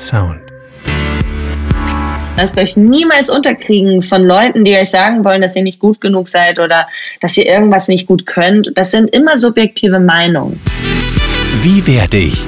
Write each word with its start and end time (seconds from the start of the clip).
Sound. 0.00 0.40
Lasst 2.36 2.58
euch 2.58 2.74
niemals 2.76 3.28
unterkriegen 3.28 4.00
von 4.00 4.22
Leuten, 4.22 4.64
die 4.64 4.74
euch 4.74 4.90
sagen 4.90 5.24
wollen, 5.24 5.42
dass 5.42 5.56
ihr 5.56 5.62
nicht 5.62 5.78
gut 5.78 6.00
genug 6.00 6.28
seid 6.28 6.58
oder 6.58 6.86
dass 7.20 7.36
ihr 7.36 7.44
irgendwas 7.44 7.88
nicht 7.88 8.06
gut 8.06 8.24
könnt. 8.24 8.72
Das 8.76 8.90
sind 8.92 9.10
immer 9.10 9.36
subjektive 9.36 10.00
Meinungen. 10.00 10.58
Wie 11.62 11.86
werde 11.86 12.16
ich? 12.16 12.40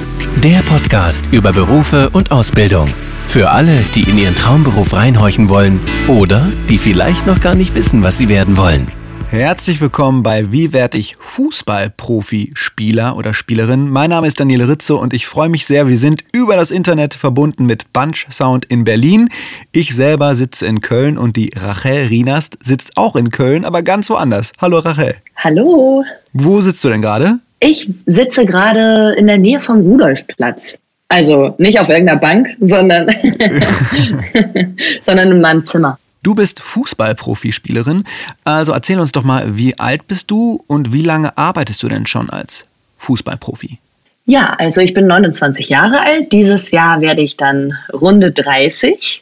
Der 0.43 0.59
Podcast 0.61 1.23
über 1.31 1.51
Berufe 1.51 2.09
und 2.11 2.31
Ausbildung. 2.31 2.87
Für 3.25 3.51
alle, 3.51 3.83
die 3.93 4.09
in 4.09 4.17
ihren 4.17 4.35
Traumberuf 4.35 4.93
reinhorchen 4.93 5.47
wollen 5.47 5.79
oder 6.07 6.51
die 6.69 6.79
vielleicht 6.79 7.27
noch 7.27 7.39
gar 7.39 7.53
nicht 7.53 7.75
wissen, 7.75 8.01
was 8.01 8.17
sie 8.17 8.29
werden 8.29 8.57
wollen. 8.57 8.87
Herzlich 9.33 9.81
willkommen 9.81 10.21
bei 10.21 10.51
Wie 10.51 10.73
werde 10.73 10.99
ich 10.99 11.15
Fußballprofi-Spieler 11.17 13.17
oder 13.17 13.33
Spielerin? 13.33 13.89
Mein 13.89 14.11
Name 14.11 14.27
ist 14.27 14.39
Daniele 14.39 14.69
Ritze 14.69 14.95
und 14.95 15.11
ich 15.11 15.25
freue 15.25 15.49
mich 15.49 15.65
sehr. 15.65 15.87
Wir 15.87 15.97
sind 15.97 16.23
über 16.33 16.55
das 16.55 16.69
Internet 16.69 17.15
verbunden 17.15 17.65
mit 17.65 17.91
Bunch 17.93 18.27
Sound 18.29 18.65
in 18.65 18.83
Berlin. 18.83 19.29
Ich 19.71 19.95
selber 19.95 20.35
sitze 20.35 20.67
in 20.67 20.81
Köln 20.81 21.17
und 21.17 21.35
die 21.35 21.49
Rachel 21.55 22.09
Rienast 22.09 22.63
sitzt 22.63 22.95
auch 22.95 23.15
in 23.15 23.31
Köln, 23.31 23.65
aber 23.65 23.81
ganz 23.81 24.07
woanders. 24.11 24.53
Hallo 24.61 24.77
Rachel. 24.77 25.15
Hallo. 25.35 26.03
Wo 26.33 26.61
sitzt 26.61 26.83
du 26.83 26.89
denn 26.89 27.01
gerade? 27.01 27.39
Ich 27.59 27.89
sitze 28.05 28.45
gerade 28.45 29.15
in 29.17 29.25
der 29.25 29.39
Nähe 29.39 29.59
vom 29.59 29.81
Rudolfplatz. 29.81 30.77
Also 31.07 31.55
nicht 31.57 31.79
auf 31.79 31.89
irgendeiner 31.89 32.19
Bank, 32.19 32.55
sondern, 32.59 33.07
sondern 35.03 35.31
in 35.31 35.41
meinem 35.41 35.65
Zimmer. 35.65 35.97
Du 36.23 36.35
bist 36.35 36.61
Fußballprofispielerin, 36.61 38.05
also 38.45 38.71
erzähl 38.71 38.97
uns 38.97 39.11
doch 39.11 39.23
mal, 39.23 39.57
wie 39.57 39.77
alt 39.77 40.07
bist 40.07 40.31
du 40.31 40.63
und 40.67 40.93
wie 40.93 41.01
lange 41.01 41.37
arbeitest 41.37 41.83
du 41.83 41.89
denn 41.89 42.07
schon 42.07 42.29
als 42.29 42.65
Fußballprofi? 42.97 43.77
Ja, 44.25 44.53
also 44.53 44.79
ich 44.79 44.93
bin 44.93 45.05
29 45.05 45.67
Jahre 45.67 45.99
alt. 45.99 46.31
Dieses 46.31 46.71
Jahr 46.71 47.01
werde 47.01 47.21
ich 47.21 47.35
dann 47.35 47.77
Runde 47.91 48.31
30. 48.31 49.21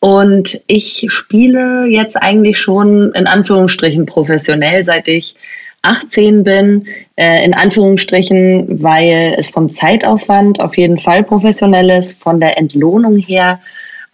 Und 0.00 0.60
ich 0.66 1.06
spiele 1.08 1.86
jetzt 1.86 2.20
eigentlich 2.20 2.58
schon 2.58 3.12
in 3.14 3.26
Anführungsstrichen 3.26 4.04
professionell, 4.04 4.84
seit 4.84 5.08
ich 5.08 5.34
18 5.80 6.44
bin. 6.44 6.86
Äh, 7.16 7.42
in 7.42 7.54
Anführungsstrichen, 7.54 8.82
weil 8.82 9.34
es 9.38 9.48
vom 9.48 9.70
Zeitaufwand 9.70 10.60
auf 10.60 10.76
jeden 10.76 10.98
Fall 10.98 11.24
professionell 11.24 11.88
ist, 11.88 12.20
von 12.20 12.38
der 12.38 12.58
Entlohnung 12.58 13.16
her 13.16 13.60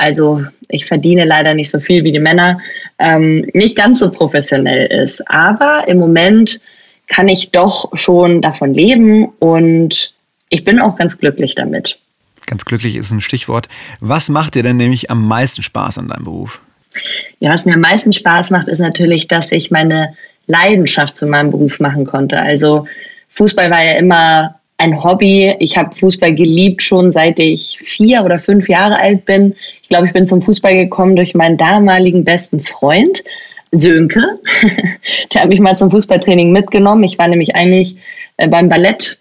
also 0.00 0.42
ich 0.70 0.86
verdiene 0.86 1.26
leider 1.26 1.52
nicht 1.52 1.70
so 1.70 1.78
viel 1.78 2.04
wie 2.04 2.12
die 2.12 2.18
Männer, 2.18 2.58
ähm, 2.98 3.46
nicht 3.52 3.76
ganz 3.76 3.98
so 3.98 4.10
professionell 4.10 4.86
ist. 4.86 5.28
Aber 5.28 5.84
im 5.88 5.98
Moment 5.98 6.58
kann 7.06 7.28
ich 7.28 7.50
doch 7.50 7.90
schon 7.94 8.40
davon 8.40 8.72
leben 8.72 9.26
und 9.40 10.14
ich 10.48 10.64
bin 10.64 10.80
auch 10.80 10.96
ganz 10.96 11.18
glücklich 11.18 11.54
damit. 11.54 11.98
Ganz 12.46 12.64
glücklich 12.64 12.96
ist 12.96 13.12
ein 13.12 13.20
Stichwort. 13.20 13.68
Was 14.00 14.30
macht 14.30 14.54
dir 14.54 14.62
denn 14.62 14.78
nämlich 14.78 15.10
am 15.10 15.28
meisten 15.28 15.62
Spaß 15.62 15.98
an 15.98 16.08
deinem 16.08 16.24
Beruf? 16.24 16.62
Ja, 17.38 17.52
was 17.52 17.66
mir 17.66 17.74
am 17.74 17.80
meisten 17.80 18.12
Spaß 18.12 18.50
macht, 18.50 18.68
ist 18.68 18.80
natürlich, 18.80 19.28
dass 19.28 19.52
ich 19.52 19.70
meine 19.70 20.14
Leidenschaft 20.46 21.14
zu 21.14 21.26
meinem 21.26 21.50
Beruf 21.50 21.78
machen 21.78 22.06
konnte. 22.06 22.40
Also 22.40 22.86
Fußball 23.28 23.70
war 23.70 23.84
ja 23.84 23.98
immer 23.98 24.59
ein 24.80 25.04
Hobby. 25.04 25.54
Ich 25.58 25.76
habe 25.76 25.94
Fußball 25.94 26.34
geliebt 26.34 26.82
schon 26.82 27.12
seit 27.12 27.38
ich 27.38 27.78
vier 27.78 28.24
oder 28.24 28.38
fünf 28.38 28.68
Jahre 28.68 28.96
alt 28.96 29.26
bin. 29.26 29.54
Ich 29.82 29.88
glaube, 29.88 30.06
ich 30.06 30.12
bin 30.12 30.26
zum 30.26 30.42
Fußball 30.42 30.74
gekommen 30.74 31.16
durch 31.16 31.34
meinen 31.34 31.56
damaligen 31.56 32.24
besten 32.24 32.60
Freund, 32.60 33.22
Sönke. 33.72 34.40
Der 35.34 35.42
hat 35.42 35.48
mich 35.48 35.60
mal 35.60 35.76
zum 35.76 35.90
Fußballtraining 35.90 36.50
mitgenommen. 36.50 37.04
Ich 37.04 37.18
war 37.18 37.28
nämlich 37.28 37.54
eigentlich 37.54 37.96
äh, 38.38 38.48
beim 38.48 38.68
Ballett, 38.68 39.18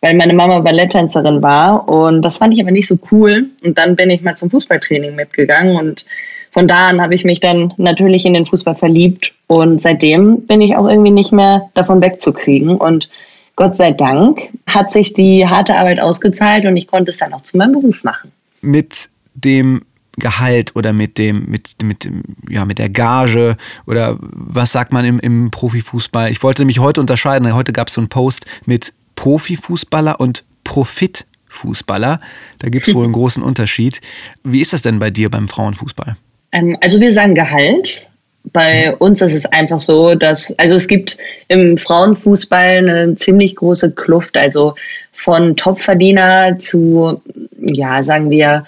weil 0.00 0.14
meine 0.14 0.32
Mama 0.32 0.60
Balletttänzerin 0.60 1.42
war. 1.42 1.88
Und 1.88 2.22
das 2.22 2.38
fand 2.38 2.54
ich 2.54 2.60
aber 2.60 2.70
nicht 2.70 2.86
so 2.86 2.98
cool. 3.10 3.50
Und 3.64 3.76
dann 3.76 3.96
bin 3.96 4.08
ich 4.08 4.22
mal 4.22 4.36
zum 4.36 4.50
Fußballtraining 4.50 5.14
mitgegangen. 5.14 5.76
Und 5.76 6.06
von 6.52 6.68
da 6.68 6.86
an 6.86 7.02
habe 7.02 7.14
ich 7.14 7.24
mich 7.24 7.40
dann 7.40 7.74
natürlich 7.76 8.24
in 8.24 8.34
den 8.34 8.46
Fußball 8.46 8.76
verliebt. 8.76 9.32
Und 9.48 9.82
seitdem 9.82 10.46
bin 10.46 10.60
ich 10.60 10.76
auch 10.76 10.88
irgendwie 10.88 11.10
nicht 11.10 11.32
mehr 11.32 11.68
davon 11.74 12.00
wegzukriegen. 12.00 12.76
Und 12.76 13.10
Gott 13.56 13.76
sei 13.76 13.92
Dank 13.92 14.50
hat 14.66 14.92
sich 14.92 15.14
die 15.14 15.46
harte 15.46 15.74
Arbeit 15.76 15.98
ausgezahlt 15.98 16.66
und 16.66 16.76
ich 16.76 16.86
konnte 16.86 17.10
es 17.10 17.16
dann 17.16 17.32
auch 17.32 17.40
zu 17.40 17.56
meinem 17.56 17.72
Beruf 17.72 18.04
machen. 18.04 18.30
Mit 18.60 19.08
dem 19.34 19.82
Gehalt 20.18 20.76
oder 20.76 20.92
mit 20.92 21.18
dem, 21.18 21.46
mit, 21.46 21.82
mit, 21.82 22.08
ja, 22.48 22.64
mit 22.64 22.78
der 22.78 22.90
Gage 22.90 23.56
oder 23.86 24.16
was 24.20 24.72
sagt 24.72 24.92
man 24.92 25.04
im, 25.04 25.18
im 25.18 25.50
Profifußball? 25.50 26.30
Ich 26.30 26.42
wollte 26.42 26.64
mich 26.64 26.78
heute 26.78 27.00
unterscheiden. 27.00 27.52
Heute 27.54 27.72
gab 27.72 27.88
es 27.88 27.94
so 27.94 28.00
einen 28.02 28.08
Post 28.08 28.46
mit 28.66 28.92
Profifußballer 29.14 30.20
und 30.20 30.44
Profitfußballer. 30.64 32.20
Da 32.58 32.68
gibt 32.68 32.88
es 32.88 32.94
wohl 32.94 33.04
einen 33.04 33.12
großen 33.14 33.42
Unterschied. 33.42 34.00
Wie 34.42 34.60
ist 34.60 34.72
das 34.72 34.82
denn 34.82 34.98
bei 34.98 35.10
dir 35.10 35.30
beim 35.30 35.48
Frauenfußball? 35.48 36.16
Ähm, 36.52 36.76
also 36.80 37.00
wir 37.00 37.12
sagen 37.12 37.34
Gehalt 37.34 38.06
bei 38.52 38.94
uns 38.96 39.20
ist 39.22 39.34
es 39.34 39.46
einfach 39.46 39.80
so, 39.80 40.14
dass, 40.14 40.56
also 40.58 40.76
es 40.76 40.88
gibt 40.88 41.18
im 41.48 41.76
Frauenfußball 41.76 42.78
eine 42.78 43.16
ziemlich 43.16 43.56
große 43.56 43.92
Kluft, 43.92 44.36
also 44.36 44.74
von 45.12 45.56
Topverdiener 45.56 46.56
zu, 46.58 47.20
ja, 47.58 48.02
sagen 48.02 48.30
wir, 48.30 48.64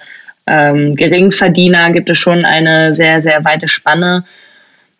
ähm, 0.47 0.97
Geringverdiener 0.97 1.93
gibt 1.93 2.09
es 2.09 2.19
schon 2.19 2.45
eine 2.45 2.95
sehr, 2.95 3.21
sehr 3.21 3.45
weite 3.45 3.69
Spanne. 3.69 4.25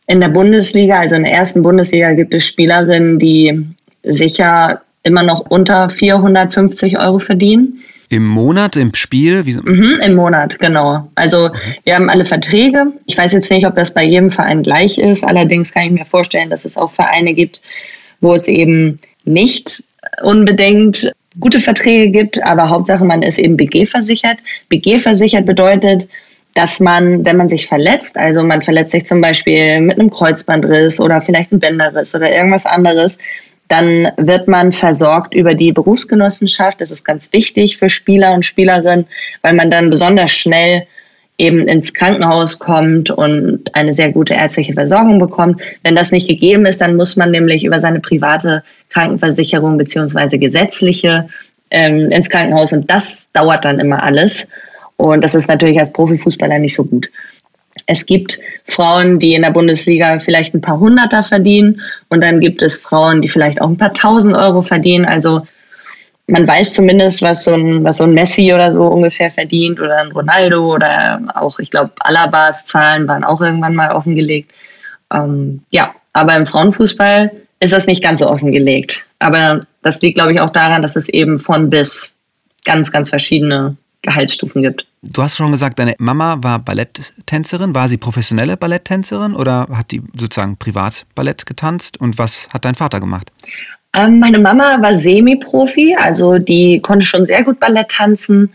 In 0.07 0.21
der 0.21 0.29
Bundesliga, 0.29 1.01
also 1.01 1.17
in 1.17 1.25
der 1.25 1.33
ersten 1.33 1.63
Bundesliga, 1.63 2.13
gibt 2.13 2.35
es 2.35 2.47
Spielerinnen, 2.47 3.19
die 3.19 3.67
sicher 4.05 4.83
immer 5.03 5.23
noch 5.23 5.41
unter 5.51 5.89
450 5.89 6.99
Euro 6.99 7.19
verdienen. 7.19 7.83
Im 8.11 8.27
Monat, 8.27 8.77
im 8.77 8.95
Spiel? 8.95 9.43
Mhm, 9.43 9.99
Im 10.05 10.15
Monat, 10.15 10.59
genau. 10.59 11.09
Also 11.15 11.49
mhm. 11.49 11.53
wir 11.85 11.95
haben 11.95 12.09
alle 12.09 12.25
Verträge. 12.25 12.87
Ich 13.07 13.19
weiß 13.19 13.33
jetzt 13.33 13.51
nicht, 13.51 13.67
ob 13.67 13.75
das 13.75 13.93
bei 13.93 14.05
jedem 14.05 14.31
Verein 14.31 14.63
gleich 14.63 14.99
ist. 14.99 15.25
Allerdings 15.25 15.73
kann 15.73 15.85
ich 15.85 15.91
mir 15.91 16.05
vorstellen, 16.05 16.49
dass 16.49 16.65
es 16.65 16.79
auch 16.79 16.91
Vereine 16.91 17.35
gibt, 17.35 17.61
wo 18.21 18.35
es 18.35 18.49
eben 18.49 18.99
nicht 19.25 19.83
unbedingt 20.23 21.13
gute 21.39 21.61
Verträge 21.61 22.11
gibt, 22.11 22.43
aber 22.43 22.69
Hauptsache 22.69 23.05
man 23.05 23.23
ist 23.23 23.39
eben 23.39 23.57
BG 23.57 23.85
versichert. 23.85 24.39
BG 24.69 24.99
versichert 24.99 25.47
bedeutet, 25.47 26.09
dass 26.55 26.81
man, 26.81 27.25
wenn 27.25 27.37
man 27.37 27.49
sich 27.49 27.67
verletzt, 27.67 28.17
also 28.17 28.43
man 28.43 28.63
verletzt 28.63 28.91
sich 28.91 29.07
zum 29.07 29.21
Beispiel 29.21 29.81
mit 29.81 29.99
einem 29.99 30.11
Kreuzbandriss 30.11 30.99
oder 30.99 31.21
vielleicht 31.21 31.53
ein 31.53 31.61
Bänderriss 31.61 32.15
oder 32.15 32.35
irgendwas 32.35 32.67
anderes, 32.67 33.19
dann 33.69 34.09
wird 34.17 34.49
man 34.49 34.73
versorgt 34.73 35.35
über 35.35 35.55
die 35.55 35.73
Berufsgenossenschaft. 35.73 36.81
Das 36.81 36.91
ist 36.91 37.05
ganz 37.05 37.33
wichtig 37.33 37.77
für 37.77 37.89
Spieler 37.89 38.33
und 38.33 38.45
Spielerinnen, 38.45 39.07
weil 39.43 39.53
man 39.53 39.71
dann 39.71 39.91
besonders 39.91 40.31
schnell 40.31 40.87
eben 41.39 41.69
ins 41.69 41.95
Krankenhaus 41.95 42.59
kommt 42.59 43.11
und 43.11 43.75
eine 43.75 43.95
sehr 43.95 44.11
gute 44.11 44.35
ärztliche 44.35 44.73
Versorgung 44.73 45.21
bekommt. 45.21 45.63
Wenn 45.85 45.95
das 45.95 46.11
nicht 46.11 46.27
gegeben 46.27 46.67
ist, 46.67 46.81
dann 46.81 46.97
muss 46.97 47.17
man 47.17 47.31
nämlich 47.31 47.65
über 47.65 47.79
seine 47.79 48.01
private 48.01 48.65
Krankenversicherung 48.89 49.79
beziehungsweise 49.79 50.39
gesetzliche 50.39 51.29
ähm, 51.71 52.11
ins 52.11 52.29
Krankenhaus 52.29 52.73
und 52.73 52.91
das 52.91 53.31
dauert 53.33 53.65
dann 53.65 53.79
immer 53.79 54.03
alles. 54.03 54.49
Und 54.97 55.23
das 55.23 55.37
ist 55.37 55.47
natürlich 55.47 55.79
als 55.79 55.93
Profifußballer 55.93 56.59
nicht 56.59 56.75
so 56.75 56.85
gut. 56.85 57.09
Es 57.91 58.05
gibt 58.05 58.39
Frauen, 58.65 59.19
die 59.19 59.33
in 59.33 59.43
der 59.43 59.51
Bundesliga 59.51 60.19
vielleicht 60.19 60.55
ein 60.55 60.61
paar 60.61 60.79
Hunderter 60.79 61.23
verdienen 61.23 61.81
und 62.11 62.23
dann 62.23 62.39
gibt 62.39 62.61
es 62.61 62.79
Frauen, 62.79 63.23
die 63.23 63.29
vielleicht 63.29 63.63
auch 63.63 63.69
ein 63.69 63.79
paar 63.79 63.95
tausend 63.95 64.37
Euro 64.37 64.61
verdienen. 64.61 65.07
Also 65.07 65.43
man 66.27 66.47
weiß 66.47 66.75
zumindest, 66.75 67.23
was 67.23 67.45
so 67.45 67.55
ein, 67.55 67.83
was 67.85 67.97
so 67.97 68.05
ein 68.05 68.13
Messi 68.13 68.53
oder 68.53 68.75
so 68.75 68.85
ungefähr 68.85 69.31
verdient 69.31 69.81
oder 69.81 69.97
ein 69.97 70.13
Ronaldo 70.13 70.75
oder 70.75 71.19
auch, 71.35 71.59
ich 71.59 71.71
glaube, 71.71 71.93
Alabas 72.01 72.67
Zahlen 72.67 73.09
waren 73.09 73.25
auch 73.25 73.41
irgendwann 73.41 73.75
mal 73.75 73.91
offengelegt. 73.91 74.53
Ähm, 75.11 75.63
ja, 75.71 75.95
aber 76.13 76.37
im 76.37 76.45
Frauenfußball 76.45 77.31
ist 77.61 77.73
das 77.73 77.87
nicht 77.87 78.03
ganz 78.03 78.21
so 78.21 78.29
offengelegt. 78.29 79.03
Aber 79.19 79.63
das 79.83 80.03
liegt, 80.03 80.17
glaube 80.17 80.35
ich, 80.35 80.41
auch 80.41 80.51
daran, 80.51 80.83
dass 80.83 80.95
es 80.95 81.09
eben 81.09 81.39
von 81.39 81.71
bis 81.71 82.13
ganz, 82.67 82.93
ganz 82.93 83.09
verschiedene 83.09 83.77
Gehaltsstufen 84.03 84.63
gibt. 84.63 84.87
Du 85.03 85.23
hast 85.23 85.37
schon 85.37 85.51
gesagt, 85.51 85.79
deine 85.79 85.95
Mama 85.99 86.39
war 86.41 86.59
Balletttänzerin. 86.59 87.75
War 87.75 87.89
sie 87.89 87.99
professionelle 87.99 88.57
Balletttänzerin 88.57 89.35
oder 89.35 89.67
hat 89.73 89.91
die 89.91 90.03
sozusagen 90.15 90.57
privat 90.57 91.07
Ballett 91.15 91.47
getanzt? 91.47 92.01
Und 92.01 92.19
was 92.19 92.49
hat 92.53 92.65
dein 92.65 92.75
Vater 92.75 93.01
gemacht? 93.01 93.33
Ähm, 93.95 94.19
meine 94.19 94.39
Mama 94.39 94.81
war 94.83 94.95
Semi-Profi, 94.95 95.97
also 95.99 96.39
die 96.39 96.81
konnte 96.81 97.07
schon 97.07 97.27
sehr 97.27 97.43
gut 97.43 97.59
Ballett 97.59 97.89
tanzen. 97.89 98.51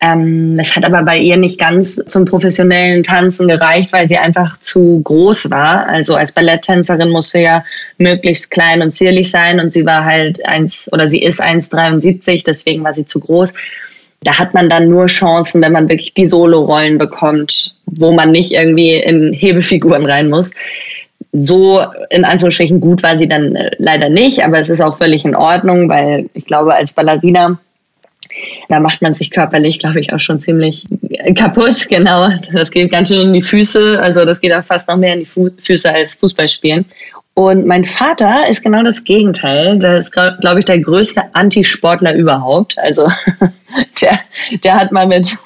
Ähm, 0.00 0.56
das 0.56 0.74
hat 0.74 0.84
aber 0.84 1.02
bei 1.02 1.16
ihr 1.16 1.36
nicht 1.36 1.58
ganz 1.58 2.02
zum 2.08 2.24
professionellen 2.24 3.04
Tanzen 3.04 3.48
gereicht, 3.48 3.92
weil 3.92 4.08
sie 4.08 4.18
einfach 4.18 4.60
zu 4.60 5.00
groß 5.02 5.50
war. 5.50 5.86
Also 5.86 6.16
als 6.16 6.32
Balletttänzerin 6.32 7.10
musste 7.10 7.38
ja 7.38 7.64
möglichst 7.98 8.50
klein 8.50 8.82
und 8.82 8.94
zierlich 8.94 9.30
sein 9.30 9.60
und 9.60 9.72
sie 9.72 9.86
war 9.86 10.04
halt 10.04 10.44
eins 10.44 10.90
oder 10.92 11.08
sie 11.08 11.22
ist 11.22 11.42
1,73, 11.42 12.44
deswegen 12.44 12.82
war 12.84 12.92
sie 12.92 13.06
zu 13.06 13.20
groß 13.20 13.52
da 14.24 14.38
hat 14.38 14.54
man 14.54 14.68
dann 14.68 14.88
nur 14.88 15.06
Chancen, 15.06 15.62
wenn 15.62 15.72
man 15.72 15.88
wirklich 15.88 16.14
die 16.14 16.26
Solo-Rollen 16.26 16.98
bekommt, 16.98 17.74
wo 17.86 18.12
man 18.12 18.32
nicht 18.32 18.52
irgendwie 18.52 18.94
in 18.94 19.32
Hebelfiguren 19.32 20.06
rein 20.06 20.30
muss. 20.30 20.52
So 21.32 21.80
in 22.10 22.24
Anführungsstrichen 22.24 22.80
gut 22.80 23.02
war 23.02 23.18
sie 23.18 23.28
dann 23.28 23.54
äh, 23.54 23.70
leider 23.78 24.08
nicht, 24.08 24.42
aber 24.42 24.58
es 24.58 24.70
ist 24.70 24.80
auch 24.80 24.98
völlig 24.98 25.24
in 25.24 25.34
Ordnung, 25.34 25.88
weil 25.88 26.30
ich 26.34 26.46
glaube, 26.46 26.74
als 26.74 26.92
Ballerina 26.92 27.58
Da 28.68 28.80
macht 28.80 29.02
man 29.02 29.12
sich 29.12 29.30
körperlich, 29.30 29.78
glaube 29.78 30.00
ich, 30.00 30.12
auch 30.12 30.20
schon 30.20 30.38
ziemlich 30.38 30.84
kaputt. 31.36 31.86
Genau, 31.88 32.30
das 32.52 32.70
geht 32.70 32.90
ganz 32.90 33.08
schön 33.08 33.28
in 33.28 33.32
die 33.32 33.42
Füße. 33.42 33.98
Also 34.00 34.24
das 34.24 34.40
geht 34.40 34.52
auch 34.52 34.64
fast 34.64 34.88
noch 34.88 34.96
mehr 34.96 35.14
in 35.14 35.20
die 35.20 35.26
Fu 35.26 35.50
Füße 35.58 35.92
als 35.92 36.14
Fußballspielen. 36.14 36.84
Und 37.34 37.66
mein 37.66 37.84
Vater 37.84 38.48
ist 38.48 38.62
genau 38.62 38.84
das 38.84 39.02
Gegenteil. 39.02 39.78
Der 39.80 39.96
ist, 39.96 40.12
glaube 40.12 40.58
ich, 40.58 40.64
der 40.64 40.78
größte 40.78 41.22
Antisportler 41.32 42.14
überhaupt. 42.14 42.78
Also 42.78 43.08
der, 44.00 44.18
der 44.62 44.74
hat 44.76 44.92
mal 44.92 45.08
mit, 45.08 45.36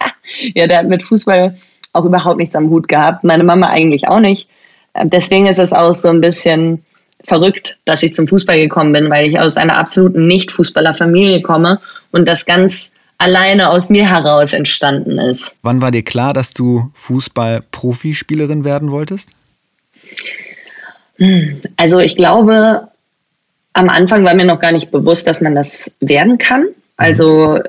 ja, 0.54 0.66
der 0.66 0.78
hat 0.78 0.88
mit 0.88 1.02
Fußball 1.02 1.56
auch 1.94 2.04
überhaupt 2.04 2.38
nichts 2.38 2.54
am 2.54 2.68
Hut 2.68 2.86
gehabt. 2.86 3.24
Meine 3.24 3.44
Mama 3.44 3.68
eigentlich 3.68 4.08
auch 4.08 4.20
nicht. 4.20 4.48
Deswegen 5.04 5.46
ist 5.46 5.58
es 5.58 5.72
auch 5.72 5.94
so 5.94 6.08
ein 6.08 6.20
bisschen 6.20 6.84
verrückt, 7.24 7.78
dass 7.86 8.02
ich 8.02 8.14
zum 8.14 8.28
Fußball 8.28 8.58
gekommen 8.58 8.92
bin, 8.92 9.10
weil 9.10 9.26
ich 9.26 9.38
aus 9.38 9.56
einer 9.56 9.76
absoluten 9.76 10.26
Nicht-Fußballer-Familie 10.26 11.40
komme 11.42 11.80
und 12.12 12.28
das 12.28 12.44
ganz 12.46 12.92
alleine 13.16 13.70
aus 13.70 13.88
mir 13.88 14.08
heraus 14.08 14.52
entstanden 14.52 15.18
ist. 15.18 15.56
Wann 15.62 15.82
war 15.82 15.90
dir 15.90 16.04
klar, 16.04 16.32
dass 16.32 16.52
du 16.52 16.90
Fußball-Profispielerin 16.94 18.64
werden 18.64 18.90
wolltest? 18.90 19.30
Also 21.76 21.98
ich 21.98 22.16
glaube, 22.16 22.88
am 23.72 23.88
Anfang 23.88 24.24
war 24.24 24.34
mir 24.34 24.44
noch 24.44 24.60
gar 24.60 24.72
nicht 24.72 24.90
bewusst, 24.90 25.26
dass 25.26 25.40
man 25.40 25.54
das 25.54 25.90
werden 26.00 26.38
kann. 26.38 26.66
Also 26.96 27.60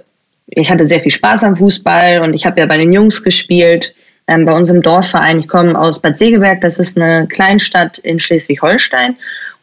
ich 0.48 0.72
hatte 0.72 0.88
sehr 0.88 1.01
viel 1.01 1.12
Spaß 1.12 1.44
am 1.44 1.56
Fußball 1.56 2.22
und 2.22 2.34
ich 2.34 2.46
habe 2.46 2.60
ja 2.60 2.66
bei 2.66 2.78
den 2.78 2.92
Jungs 2.92 3.24
gespielt, 3.24 3.94
ähm, 4.28 4.46
bei 4.46 4.54
unserem 4.54 4.81
Dorfverein. 4.81 5.40
Ich 5.40 5.48
komme 5.48 5.80
aus 5.80 6.00
Bad 6.00 6.18
Segeberg, 6.18 6.62
das 6.62 6.80
ist 6.80 6.98
eine 6.98 7.28
Kleinstadt 7.28 7.98
in 8.00 8.19
Schleswig-Holstein. 8.19 9.16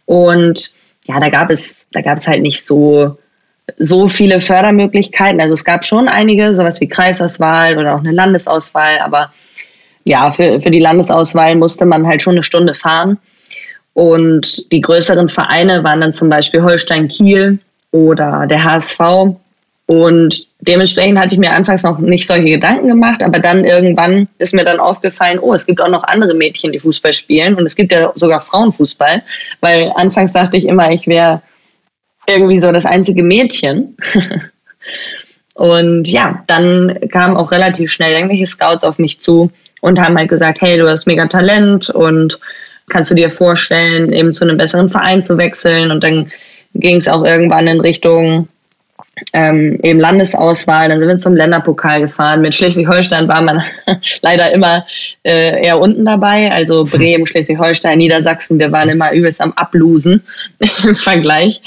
Und 0.07 0.73
ja, 1.07 1.19
da 1.21 1.29
gab 1.29 1.51
es, 1.51 1.89
da 1.93 2.01
gab 2.01 2.19
es 2.19 2.27
halt 2.27 2.43
nicht 2.43 2.65
so, 2.65 3.19
so 3.79 4.09
viele 4.09 4.41
Fördermöglichkeiten. 4.41 5.41
Also 5.41 5.55
es 5.55 5.65
gab 5.65 5.85
schon 5.85 6.09
einige, 6.09 6.55
sowas 6.55 6.81
wie 6.81 6.89
Kreisauswahl 6.89 7.79
oder 7.79 7.95
auch 7.95 8.01
eine 8.01 8.13
Landesauswahl, 8.13 8.99
aber 9.01 9.33
ja, 10.05 10.31
für, 10.31 10.61
für 10.61 10.71
die 10.71 10.81
Landesauswahl 10.81 11.57
musste 11.57 11.85
man 11.85 12.07
halt 12.07 12.23
schon 12.23 12.35
eine 12.35 12.45
Stunde 12.45 12.75
fahren. 12.75 13.19
Und 13.97 14.71
die 14.73 14.83
größeren 14.83 15.31
Vereine 15.31 15.83
waren 15.83 16.03
dann 16.03 16.13
zum 16.13 16.29
Beispiel 16.29 16.63
Holstein 16.63 17.09
Kiel 17.09 17.59
oder 17.93 18.47
der 18.47 18.63
HSV. 18.63 19.01
Und 19.87 20.47
dementsprechend 20.61 21.19
hatte 21.19 21.33
ich 21.33 21.41
mir 21.41 21.53
anfangs 21.53 21.83
noch 21.83 21.99
nicht 21.99 22.27
solche 22.27 22.45
Gedanken 22.45 22.89
gemacht, 22.89 23.23
aber 23.23 23.39
dann 23.39 23.65
irgendwann 23.65 24.29
ist 24.37 24.53
mir 24.53 24.67
dann 24.67 24.81
aufgefallen, 24.81 25.39
oh, 25.39 25.55
es 25.55 25.65
gibt 25.65 25.81
auch 25.81 25.89
noch 25.89 26.05
andere 26.05 26.35
Mädchen, 26.35 26.73
die 26.73 26.79
Fußball 26.79 27.15
spielen 27.15 27.55
und 27.55 27.65
es 27.65 27.75
gibt 27.75 27.91
ja 27.91 28.13
sogar 28.17 28.43
Frauenfußball, 28.43 29.23
weil 29.63 29.91
anfangs 29.95 30.35
dachte 30.35 30.59
ich 30.59 30.67
immer, 30.67 30.93
ich 30.93 31.07
wäre 31.07 31.41
irgendwie 32.27 32.61
so 32.61 32.73
das 32.73 32.85
einzige 32.85 33.23
Mädchen. 33.23 33.97
und 35.55 36.07
ja, 36.07 36.43
dann 36.49 36.99
kamen 37.09 37.39
auch 37.39 37.51
relativ 37.51 37.91
schnell 37.91 38.13
irgendwelche 38.13 38.45
Scouts 38.45 38.85
auf 38.85 38.99
mich 38.99 39.21
zu 39.21 39.51
und 39.81 39.99
haben 39.99 40.19
halt 40.19 40.29
gesagt, 40.29 40.61
hey, 40.61 40.77
du 40.77 40.87
hast 40.87 41.07
mega 41.07 41.27
Talent 41.29 41.89
und 41.89 42.39
kannst 42.89 43.11
du 43.11 43.15
dir 43.15 43.31
vorstellen, 43.31 44.13
eben 44.13 44.33
zu 44.33 44.45
einem 44.45 44.57
besseren 44.57 44.89
Verein 44.89 45.23
zu 45.23 45.39
wechseln? 45.39 45.91
Und 45.91 46.03
dann 46.03 46.31
ging 46.75 46.97
es 46.97 47.09
auch 47.09 47.25
irgendwann 47.25 47.67
in 47.67 47.81
Richtung 47.81 48.49
ähm, 49.33 49.79
eben 49.83 49.99
Landesauswahl. 49.99 50.89
Dann 50.89 50.99
sind 50.99 51.09
wir 51.09 51.19
zum 51.19 51.35
Länderpokal 51.35 52.01
gefahren. 52.01 52.43
Mit 52.43 52.55
Schleswig-Holstein 52.55 53.29
war 53.29 53.41
man 53.43 53.63
leider 54.23 54.53
immer 54.53 54.85
äh, 55.25 55.65
eher 55.65 55.79
unten 55.81 56.05
dabei. 56.05 56.53
Also 56.53 56.85
Bremen, 56.85 57.27
Schleswig-Holstein, 57.27 57.99
Niedersachsen, 57.99 58.59
wir 58.59 58.73
waren 58.73 58.89
immer 58.89 59.13
übelst 59.13 59.41
am 59.41 59.53
Ablosen 59.53 60.23
im 60.85 60.95
Vergleich 60.95 61.61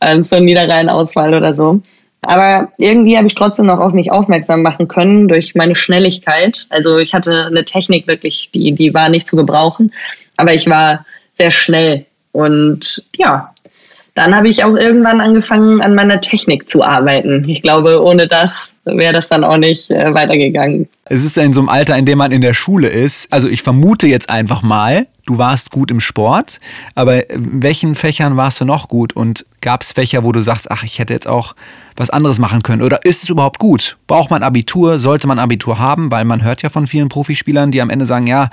ähm, 0.00 0.24
zur 0.24 0.40
Niederrhein-Auswahl 0.40 1.34
oder 1.34 1.54
so. 1.54 1.80
Aber 2.24 2.70
irgendwie 2.78 3.16
habe 3.16 3.26
ich 3.26 3.34
trotzdem 3.34 3.66
noch 3.66 3.80
auf 3.80 3.94
mich 3.94 4.12
aufmerksam 4.12 4.62
machen 4.62 4.86
können 4.86 5.26
durch 5.26 5.56
meine 5.56 5.74
Schnelligkeit. 5.74 6.66
Also 6.68 6.98
ich 6.98 7.14
hatte 7.14 7.46
eine 7.46 7.64
Technik 7.64 8.06
wirklich, 8.06 8.50
die, 8.54 8.72
die 8.72 8.94
war 8.94 9.08
nicht 9.08 9.26
zu 9.26 9.34
gebrauchen 9.34 9.92
aber 10.36 10.54
ich 10.54 10.68
war 10.68 11.04
sehr 11.34 11.50
schnell. 11.50 12.06
Und 12.32 13.04
ja, 13.16 13.52
dann 14.14 14.34
habe 14.34 14.48
ich 14.48 14.64
auch 14.64 14.76
irgendwann 14.76 15.20
angefangen, 15.20 15.80
an 15.80 15.94
meiner 15.94 16.20
Technik 16.20 16.68
zu 16.68 16.82
arbeiten. 16.82 17.48
Ich 17.48 17.62
glaube, 17.62 18.02
ohne 18.02 18.28
das 18.28 18.74
wäre 18.84 19.12
das 19.12 19.28
dann 19.28 19.44
auch 19.44 19.56
nicht 19.56 19.90
äh, 19.90 20.12
weitergegangen. 20.12 20.88
Es 21.04 21.24
ist 21.24 21.36
ja 21.36 21.42
in 21.42 21.52
so 21.52 21.60
einem 21.60 21.68
Alter, 21.68 21.96
in 21.96 22.06
dem 22.06 22.18
man 22.18 22.32
in 22.32 22.40
der 22.40 22.54
Schule 22.54 22.88
ist. 22.88 23.32
Also 23.32 23.48
ich 23.48 23.62
vermute 23.62 24.06
jetzt 24.06 24.28
einfach 24.28 24.62
mal, 24.62 25.06
du 25.26 25.38
warst 25.38 25.70
gut 25.70 25.90
im 25.90 26.00
Sport, 26.00 26.58
aber 26.94 27.30
in 27.30 27.62
welchen 27.62 27.94
Fächern 27.94 28.36
warst 28.36 28.60
du 28.60 28.64
noch 28.64 28.88
gut? 28.88 29.12
Und 29.12 29.46
gab 29.60 29.82
es 29.82 29.92
Fächer, 29.92 30.24
wo 30.24 30.32
du 30.32 30.42
sagst, 30.42 30.70
ach, 30.70 30.82
ich 30.82 30.98
hätte 30.98 31.12
jetzt 31.12 31.28
auch 31.28 31.54
was 31.96 32.10
anderes 32.10 32.38
machen 32.38 32.62
können? 32.62 32.82
Oder 32.82 33.04
ist 33.04 33.22
es 33.22 33.28
überhaupt 33.28 33.58
gut? 33.58 33.98
Braucht 34.06 34.30
man 34.30 34.42
Abitur? 34.42 34.98
Sollte 34.98 35.26
man 35.26 35.38
Abitur 35.38 35.78
haben? 35.78 36.10
Weil 36.10 36.24
man 36.24 36.42
hört 36.42 36.62
ja 36.62 36.70
von 36.70 36.86
vielen 36.86 37.08
Profispielern, 37.08 37.70
die 37.70 37.82
am 37.82 37.90
Ende 37.90 38.06
sagen, 38.06 38.26
ja, 38.26 38.50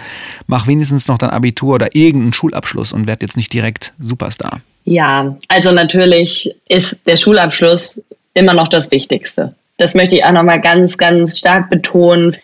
mach 0.48 0.68
wenigstens 0.68 1.08
noch 1.08 1.18
dein 1.18 1.30
Abitur 1.30 1.76
oder 1.76 1.96
irgendeinen 1.96 2.34
Schulabschluss 2.34 2.94
und 2.94 3.08
werd 3.08 3.22
jetzt 3.22 3.38
nicht 3.38 3.54
direkt 3.54 3.94
Superstar. 4.00 4.62
Ja, 4.86 5.36
also 5.48 5.72
natürlich 5.72 6.54
ist 6.68 7.08
der 7.08 7.18
Schulabschluss 7.18 8.04
immer 8.34 8.54
noch 8.54 8.68
das 8.68 8.92
Wichtigste. 8.92 9.56
Das 9.80 9.96
möchte 9.96 10.16
ich 10.16 10.26
auch 10.26 10.34
nochmal 10.34 10.60
ganz, 10.60 10.98
ganz 10.98 11.40
stark 11.40 11.70
betonen. 11.70 12.36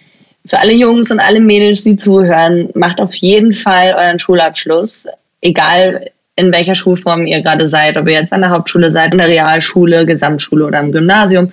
Für 0.46 0.60
alle 0.60 0.72
Jungs 0.72 1.12
und 1.12 1.20
alle 1.20 1.42
Mädels, 1.42 1.84
die 1.84 1.98
zuhören, 1.98 2.70
macht 2.76 3.02
auf 3.02 3.14
jeden 3.14 3.54
Fall 3.54 3.94
euren 3.94 4.20
Schulabschluss, 4.20 5.08
egal 5.42 6.10
in 6.38 6.52
welcher 6.52 6.76
Schulform 6.76 7.28
ihr 7.28 7.42
gerade 7.42 7.68
seid, 7.68 7.98
ob 7.98 8.08
ihr 8.08 8.14
jetzt 8.14 8.32
an 8.32 8.42
der 8.42 8.52
Hauptschule 8.52 8.90
seid, 8.90 9.12
in 9.12 9.18
der 9.18 9.28
Realschule, 9.28 10.06
Gesamtschule 10.06 10.66
oder 10.66 10.80
im 10.80 10.94
Gymnasium. 10.94 11.52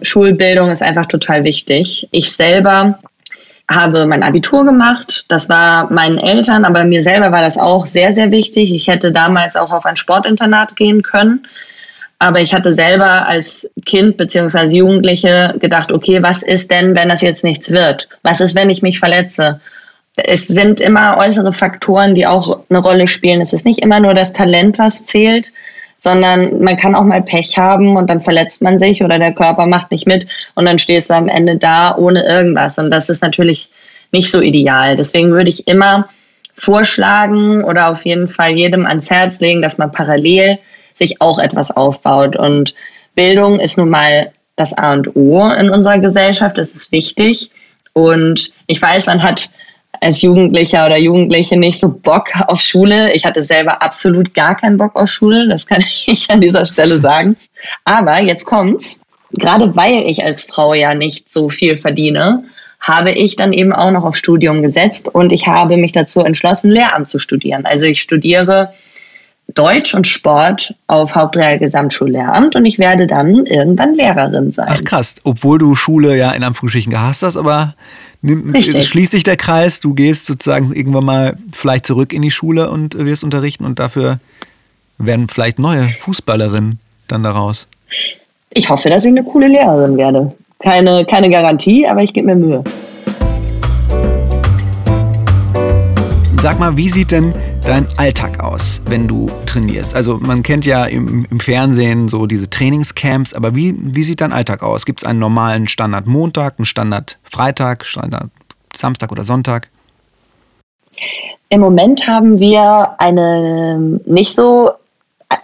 Schulbildung 0.00 0.70
ist 0.70 0.82
einfach 0.82 1.06
total 1.06 1.44
wichtig. 1.44 2.08
Ich 2.10 2.32
selber 2.32 2.98
habe 3.70 4.06
mein 4.06 4.24
Abitur 4.24 4.64
gemacht. 4.64 5.24
Das 5.28 5.48
war 5.48 5.92
meinen 5.92 6.18
Eltern, 6.18 6.64
aber 6.64 6.82
mir 6.82 7.02
selber 7.02 7.30
war 7.30 7.42
das 7.42 7.58
auch 7.58 7.86
sehr, 7.86 8.12
sehr 8.12 8.32
wichtig. 8.32 8.72
Ich 8.72 8.88
hätte 8.88 9.12
damals 9.12 9.54
auch 9.54 9.72
auf 9.72 9.86
ein 9.86 9.96
Sportinternat 9.96 10.74
gehen 10.74 11.02
können. 11.02 11.46
Aber 12.22 12.38
ich 12.38 12.54
hatte 12.54 12.72
selber 12.72 13.26
als 13.26 13.68
Kind 13.84 14.16
bzw. 14.16 14.76
Jugendliche 14.76 15.56
gedacht, 15.58 15.90
okay, 15.90 16.22
was 16.22 16.44
ist 16.44 16.70
denn, 16.70 16.94
wenn 16.94 17.08
das 17.08 17.20
jetzt 17.20 17.42
nichts 17.42 17.72
wird? 17.72 18.08
Was 18.22 18.40
ist, 18.40 18.54
wenn 18.54 18.70
ich 18.70 18.80
mich 18.80 19.00
verletze? 19.00 19.60
Es 20.14 20.46
sind 20.46 20.78
immer 20.78 21.16
äußere 21.18 21.52
Faktoren, 21.52 22.14
die 22.14 22.24
auch 22.24 22.60
eine 22.70 22.78
Rolle 22.78 23.08
spielen. 23.08 23.40
Es 23.40 23.52
ist 23.52 23.66
nicht 23.66 23.80
immer 23.80 23.98
nur 23.98 24.14
das 24.14 24.32
Talent, 24.32 24.78
was 24.78 25.04
zählt, 25.04 25.50
sondern 25.98 26.62
man 26.62 26.76
kann 26.76 26.94
auch 26.94 27.02
mal 27.02 27.22
Pech 27.22 27.58
haben 27.58 27.96
und 27.96 28.08
dann 28.08 28.20
verletzt 28.20 28.62
man 28.62 28.78
sich 28.78 29.02
oder 29.02 29.18
der 29.18 29.34
Körper 29.34 29.66
macht 29.66 29.90
nicht 29.90 30.06
mit 30.06 30.28
und 30.54 30.64
dann 30.64 30.78
stehst 30.78 31.10
du 31.10 31.14
am 31.14 31.28
Ende 31.28 31.56
da 31.56 31.96
ohne 31.96 32.22
irgendwas. 32.22 32.78
Und 32.78 32.90
das 32.90 33.08
ist 33.08 33.22
natürlich 33.22 33.68
nicht 34.12 34.30
so 34.30 34.40
ideal. 34.40 34.94
Deswegen 34.94 35.32
würde 35.32 35.50
ich 35.50 35.66
immer 35.66 36.08
vorschlagen 36.54 37.64
oder 37.64 37.88
auf 37.88 38.04
jeden 38.04 38.28
Fall 38.28 38.52
jedem 38.52 38.86
ans 38.86 39.10
Herz 39.10 39.40
legen, 39.40 39.60
dass 39.60 39.78
man 39.78 39.90
parallel 39.90 40.60
sich 40.94 41.20
auch 41.20 41.38
etwas 41.38 41.70
aufbaut. 41.70 42.36
Und 42.36 42.74
Bildung 43.14 43.60
ist 43.60 43.78
nun 43.78 43.90
mal 43.90 44.32
das 44.56 44.72
A 44.76 44.92
und 44.92 45.16
O 45.16 45.48
in 45.48 45.70
unserer 45.70 45.98
Gesellschaft. 45.98 46.58
Es 46.58 46.72
ist 46.72 46.92
wichtig. 46.92 47.50
Und 47.92 48.52
ich 48.66 48.80
weiß, 48.80 49.06
man 49.06 49.22
hat 49.22 49.50
als 50.00 50.22
Jugendlicher 50.22 50.86
oder 50.86 50.98
Jugendliche 50.98 51.56
nicht 51.56 51.78
so 51.78 51.88
Bock 51.88 52.28
auf 52.48 52.60
Schule. 52.60 53.12
Ich 53.12 53.24
hatte 53.24 53.42
selber 53.42 53.82
absolut 53.82 54.34
gar 54.34 54.56
keinen 54.56 54.76
Bock 54.76 54.96
auf 54.96 55.08
Schule, 55.08 55.48
das 55.48 55.66
kann 55.66 55.84
ich 56.06 56.30
an 56.30 56.40
dieser 56.40 56.64
Stelle 56.64 56.98
sagen. 56.98 57.36
Aber 57.84 58.20
jetzt 58.20 58.44
kommt's. 58.44 59.00
Gerade 59.34 59.74
weil 59.76 60.02
ich 60.06 60.22
als 60.22 60.42
Frau 60.42 60.74
ja 60.74 60.94
nicht 60.94 61.32
so 61.32 61.48
viel 61.48 61.76
verdiene, 61.76 62.44
habe 62.80 63.12
ich 63.12 63.36
dann 63.36 63.54
eben 63.54 63.72
auch 63.72 63.90
noch 63.90 64.04
auf 64.04 64.16
Studium 64.16 64.60
gesetzt 64.60 65.08
und 65.08 65.32
ich 65.32 65.46
habe 65.46 65.78
mich 65.78 65.92
dazu 65.92 66.20
entschlossen, 66.20 66.70
Lehramt 66.70 67.08
zu 67.08 67.18
studieren. 67.18 67.64
Also 67.64 67.86
ich 67.86 68.02
studiere 68.02 68.74
Deutsch 69.48 69.94
und 69.94 70.06
Sport 70.06 70.74
auf 70.86 71.14
Hauptreal 71.14 71.58
Gesamtschullehramt 71.58 72.56
und 72.56 72.64
ich 72.64 72.78
werde 72.78 73.06
dann 73.06 73.44
irgendwann 73.44 73.94
Lehrerin 73.94 74.50
sein. 74.50 74.68
Ach 74.70 74.82
krass, 74.84 75.16
obwohl 75.24 75.58
du 75.58 75.74
Schule 75.74 76.16
ja 76.16 76.30
in 76.30 76.42
Anführungsstrichen 76.42 76.90
gehasst 76.90 77.22
hast, 77.22 77.36
aber 77.36 77.74
nimm, 78.22 78.54
schließt 78.54 79.12
sich 79.12 79.24
der 79.24 79.36
Kreis, 79.36 79.80
du 79.80 79.94
gehst 79.94 80.26
sozusagen 80.26 80.72
irgendwann 80.72 81.04
mal 81.04 81.36
vielleicht 81.52 81.86
zurück 81.86 82.12
in 82.12 82.22
die 82.22 82.30
Schule 82.30 82.70
und 82.70 82.96
wirst 82.96 83.24
unterrichten 83.24 83.64
und 83.64 83.78
dafür 83.78 84.20
werden 84.98 85.28
vielleicht 85.28 85.58
neue 85.58 85.88
Fußballerinnen 85.88 86.78
dann 87.08 87.22
daraus. 87.22 87.66
Ich 88.50 88.68
hoffe, 88.68 88.88
dass 88.88 89.04
ich 89.04 89.10
eine 89.10 89.24
coole 89.24 89.48
Lehrerin 89.48 89.96
werde. 89.96 90.32
Keine, 90.60 91.04
keine 91.06 91.28
Garantie, 91.28 91.86
aber 91.86 92.02
ich 92.02 92.12
gebe 92.12 92.28
mir 92.28 92.36
Mühe. 92.36 92.64
Sag 96.40 96.58
mal, 96.58 96.76
wie 96.76 96.88
sieht 96.88 97.10
denn 97.10 97.34
dein 97.64 97.86
Alltag 97.96 98.40
aus, 98.40 98.82
wenn 98.86 99.06
du 99.08 99.30
trainierst? 99.46 99.94
Also 99.94 100.18
man 100.18 100.42
kennt 100.42 100.66
ja 100.66 100.84
im, 100.84 101.26
im 101.30 101.40
Fernsehen 101.40 102.08
so 102.08 102.26
diese 102.26 102.50
Trainingscamps, 102.50 103.34
aber 103.34 103.54
wie, 103.54 103.74
wie 103.76 104.02
sieht 104.02 104.20
dein 104.20 104.32
Alltag 104.32 104.62
aus? 104.62 104.84
Gibt 104.84 105.00
es 105.00 105.04
einen 105.04 105.18
normalen 105.18 105.68
Standard 105.68 106.06
Montag, 106.06 106.54
einen 106.58 106.66
Standard 106.66 107.18
Freitag, 107.22 107.84
Standard 107.84 108.30
Samstag 108.74 109.12
oder 109.12 109.24
Sonntag? 109.24 109.68
Im 111.48 111.60
Moment 111.60 112.06
haben 112.06 112.40
wir 112.40 112.94
eine 112.98 114.00
nicht 114.06 114.34
so 114.34 114.72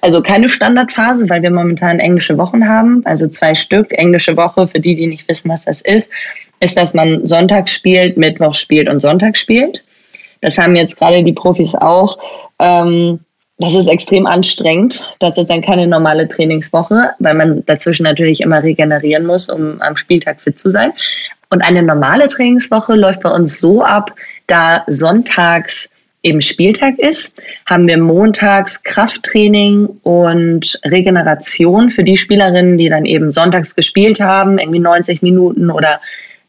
also 0.03 0.23
keine 0.23 0.49
Standardphase, 0.49 1.31
weil 1.31 1.43
wir 1.43 1.51
momentan 1.51 1.99
englische 1.99 2.37
Wochen 2.37 2.69
haben, 2.69 3.01
also 3.07 3.27
zwei 3.29 3.55
Stück. 3.55 3.87
Englische 3.93 4.37
Woche, 4.37 4.67
für 4.67 4.81
die, 4.81 4.95
die 4.95 5.07
nicht 5.07 5.27
wissen, 5.29 5.49
was 5.49 5.65
das 5.65 5.81
ist, 5.81 6.11
ist, 6.61 6.77
dass 6.77 6.93
man 6.93 7.27
Sonntag 7.27 7.69
spielt, 7.69 8.19
Mittwoch 8.19 8.55
spielt 8.55 8.89
und 8.89 9.01
Sonntag 9.01 9.37
spielt. 9.39 9.83
Das 10.40 10.59
haben 10.59 10.76
jetzt 10.76 10.97
gerade 10.97 11.23
die 11.23 11.33
Profis 11.33 11.75
auch. 11.75 12.18
Ähm, 12.59 13.21
das 13.59 13.75
ist 13.75 13.88
extrem 13.88 14.26
anstrengend. 14.26 15.09
Das 15.18 15.37
ist 15.37 15.50
dann 15.50 15.62
keine 15.62 15.88
normale 15.88 16.28
Trainingswoche, 16.28 17.11
weil 17.18 17.35
man 17.35 17.64
dazwischen 17.66 18.04
natürlich 18.04 18.40
immer 18.40 18.62
regenerieren 18.62 19.26
muss, 19.26 19.49
um 19.49 19.80
am 19.83 19.97
Spieltag 19.97 20.40
fit 20.40 20.59
zu 20.59 20.71
sein. 20.71 20.92
Und 21.50 21.62
eine 21.62 21.83
normale 21.83 22.28
Trainingswoche 22.28 22.95
läuft 22.95 23.23
bei 23.23 23.30
uns 23.30 23.59
so 23.59 23.83
ab, 23.83 24.14
da 24.47 24.85
sonntags 24.87 25.88
eben 26.23 26.40
Spieltag 26.40 26.99
ist, 26.99 27.40
haben 27.66 27.87
wir 27.87 27.97
montags 27.97 28.83
Krafttraining 28.83 29.87
und 30.02 30.78
Regeneration 30.85 31.90
für 31.90 32.04
die 32.04 32.16
Spielerinnen, 32.16 32.76
die 32.76 32.88
dann 32.88 33.04
eben 33.04 33.30
sonntags 33.30 33.75
gespielt 33.75 34.21
haben, 34.21 34.59
irgendwie 34.59 34.80
90 34.80 35.23
Minuten 35.23 35.71
oder 35.71 36.00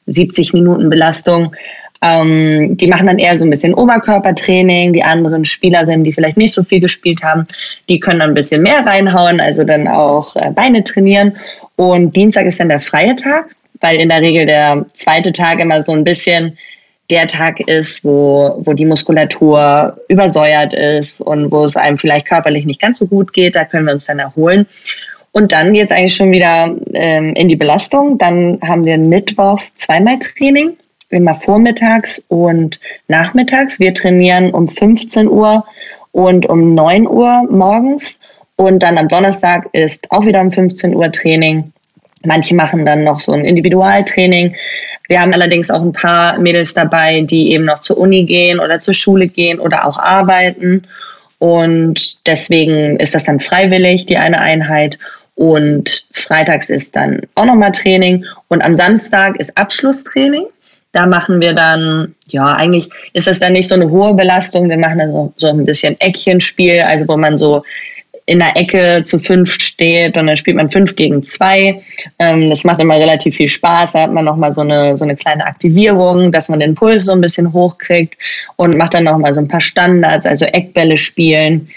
70 0.08 0.54
Minuten 0.54 0.90
Belastung. 0.90 1.56
Ähm, 2.02 2.78
die 2.78 2.88
machen 2.88 3.08
dann 3.08 3.18
eher 3.18 3.38
so 3.38 3.46
ein 3.46 3.50
bisschen 3.50 3.74
Oberkörpertraining. 3.74 4.94
Die 4.94 5.04
anderen 5.04 5.46
Spielerinnen, 5.46 6.04
die 6.04 6.14
vielleicht 6.14 6.38
nicht 6.38 6.54
so 6.54 6.64
viel 6.64 6.80
gespielt 6.80 7.24
haben, 7.24 7.46
die 7.90 8.00
können 8.00 8.20
dann 8.20 8.32
ein 8.32 8.36
bisschen 8.36 8.62
mehr 8.62 8.86
reinhauen, 8.86 9.42
also 9.42 9.64
dann 9.64 9.88
auch 9.88 10.36
äh, 10.36 10.52
Beine 10.52 10.84
trainieren. 10.84 11.38
Und 11.76 12.16
Dienstag 12.16 12.46
ist 12.46 12.60
dann 12.60 12.70
der 12.70 12.80
freie 12.80 13.16
Tag, 13.16 13.56
weil 13.82 13.98
in 13.98 14.10
der 14.10 14.22
Regel 14.22 14.46
der 14.46 14.86
zweite 14.94 15.32
Tag 15.32 15.60
immer 15.60 15.82
so 15.82 15.94
ein 15.94 16.04
bisschen 16.04 16.58
der 17.10 17.28
Tag 17.28 17.60
ist, 17.62 18.04
wo, 18.06 18.60
wo 18.60 18.74
die 18.74 18.86
Muskulatur 18.86 19.98
übersäuert 20.10 20.74
ist 20.74 21.22
und 21.22 21.52
wo 21.52 21.66
es 21.66 21.76
einem 21.76 21.98
vielleicht 21.98 22.28
körperlich 22.28 22.66
nicht 22.66 22.82
ganz 22.82 23.00
so 23.00 23.08
gut 23.08 23.34
geht. 23.34 23.56
Da 23.56 23.66
können 23.66 23.86
wir 23.86 23.94
uns 23.94 24.06
dann 24.06 24.20
erholen. 24.20 24.68
Und 25.32 25.52
dann 25.52 25.74
geht 25.74 25.86
es 25.86 25.92
eigentlich 25.92 26.16
schon 26.16 26.32
wieder 26.32 26.76
ähm, 26.94 27.34
in 27.34 27.50
die 27.50 27.56
Belastung. 27.56 28.18
Dann 28.18 28.60
haben 28.66 28.86
wir 28.86 28.98
mittwochs 28.98 29.76
zweimal 29.76 30.18
Training, 30.20 30.78
immer 31.10 31.36
vormittags 31.36 32.22
und 32.28 32.80
nachmittags. 33.08 33.80
Wir 33.80 33.94
trainieren 33.94 34.52
um 34.52 34.68
15 34.68 35.28
Uhr 35.28 35.66
und 36.12 36.48
um 36.48 36.74
9 36.74 37.08
Uhr 37.08 37.48
morgens. 37.50 38.20
Und 38.56 38.84
dann 38.84 38.98
am 38.98 39.08
Donnerstag 39.08 39.70
ist 39.72 40.12
auch 40.12 40.26
wieder 40.26 40.42
um 40.42 40.52
15 40.52 40.96
Uhr 40.96 41.12
Training. 41.12 41.72
Manche 42.26 42.54
machen 42.54 42.86
dann 42.86 43.04
noch 43.04 43.20
so 43.20 43.32
ein 43.32 43.46
Individualtraining. 43.46 44.56
Wir 45.08 45.22
haben 45.22 45.34
allerdings 45.34 45.72
auch 45.72 45.82
ein 45.82 45.94
paar 45.94 46.38
Mädels 46.38 46.74
dabei, 46.74 47.22
die 47.22 47.52
eben 47.52 47.64
noch 47.64 47.80
zur 47.80 47.98
Uni 47.98 48.26
gehen 48.26 48.60
oder 48.60 48.80
zur 48.80 48.94
Schule 48.94 49.28
gehen 49.28 49.60
oder 49.60 49.86
auch 49.86 49.98
arbeiten. 49.98 50.84
Und 51.40 52.28
deswegen 52.28 52.98
ist 52.98 53.16
das 53.16 53.24
dann 53.24 53.40
freiwillig, 53.40 54.06
die 54.06 54.18
eine 54.18 54.40
Einheit. 54.40 55.00
Und 55.36 56.06
freitags 56.12 56.70
ist 56.70 56.98
dann 56.98 57.22
auch 57.36 57.46
nochmal 57.46 57.72
Training. 57.72 58.26
Und 58.50 58.62
am 58.62 58.76
Samstag 58.76 59.40
ist 59.40 59.58
Abschlusstraining. 59.58 60.46
Da 60.92 61.06
machen 61.06 61.40
wir 61.40 61.54
dann, 61.54 62.16
ja, 62.28 62.56
eigentlich 62.56 62.90
ist 63.14 63.28
das 63.28 63.40
dann 63.40 63.54
nicht 63.54 63.68
so 63.68 63.76
eine 63.76 63.90
hohe 63.90 64.16
Belastung. 64.16 64.70
Wir 64.70 64.78
machen 64.78 64.98
dann 64.98 65.12
so, 65.12 65.34
so 65.38 65.48
ein 65.48 65.66
bisschen 65.66 66.00
Eckchenspiel, 66.00 66.82
also 66.82 67.08
wo 67.08 67.16
man 67.16 67.38
so 67.38 67.64
in 68.30 68.38
der 68.38 68.56
Ecke 68.56 69.04
zu 69.04 69.18
fünf 69.18 69.60
steht 69.60 70.16
und 70.16 70.28
dann 70.28 70.38
spielt 70.38 70.56
man 70.56 70.70
fünf 70.70 70.96
gegen 70.96 71.24
zwei. 71.24 71.82
Ähm, 72.20 72.48
das 72.48 72.64
macht 72.64 72.80
immer 72.80 72.96
relativ 72.96 73.36
viel 73.36 73.48
Spaß. 73.48 73.94
Da 73.94 74.04
hat 74.04 74.14
man 74.14 74.24
nochmal 74.24 74.52
so 74.52 74.62
eine, 74.62 74.96
so 74.96 75.04
eine 75.04 75.16
kleine 75.16 75.44
Aktivierung, 75.46 76.32
dass 76.32 76.48
man 76.48 76.60
den 76.60 76.76
Puls 76.76 77.06
so 77.06 77.12
ein 77.12 77.22
bisschen 77.22 77.52
hochkriegt 77.52 78.16
und 78.56 78.78
macht 78.78 78.94
dann 78.94 79.06
nochmal 79.06 79.34
so 79.34 79.42
ein 79.42 79.48
paar 79.48 79.62
Standards, 79.62 80.28
also 80.28 80.46
Eckbälle 80.46 80.96
spielen. 80.96 81.70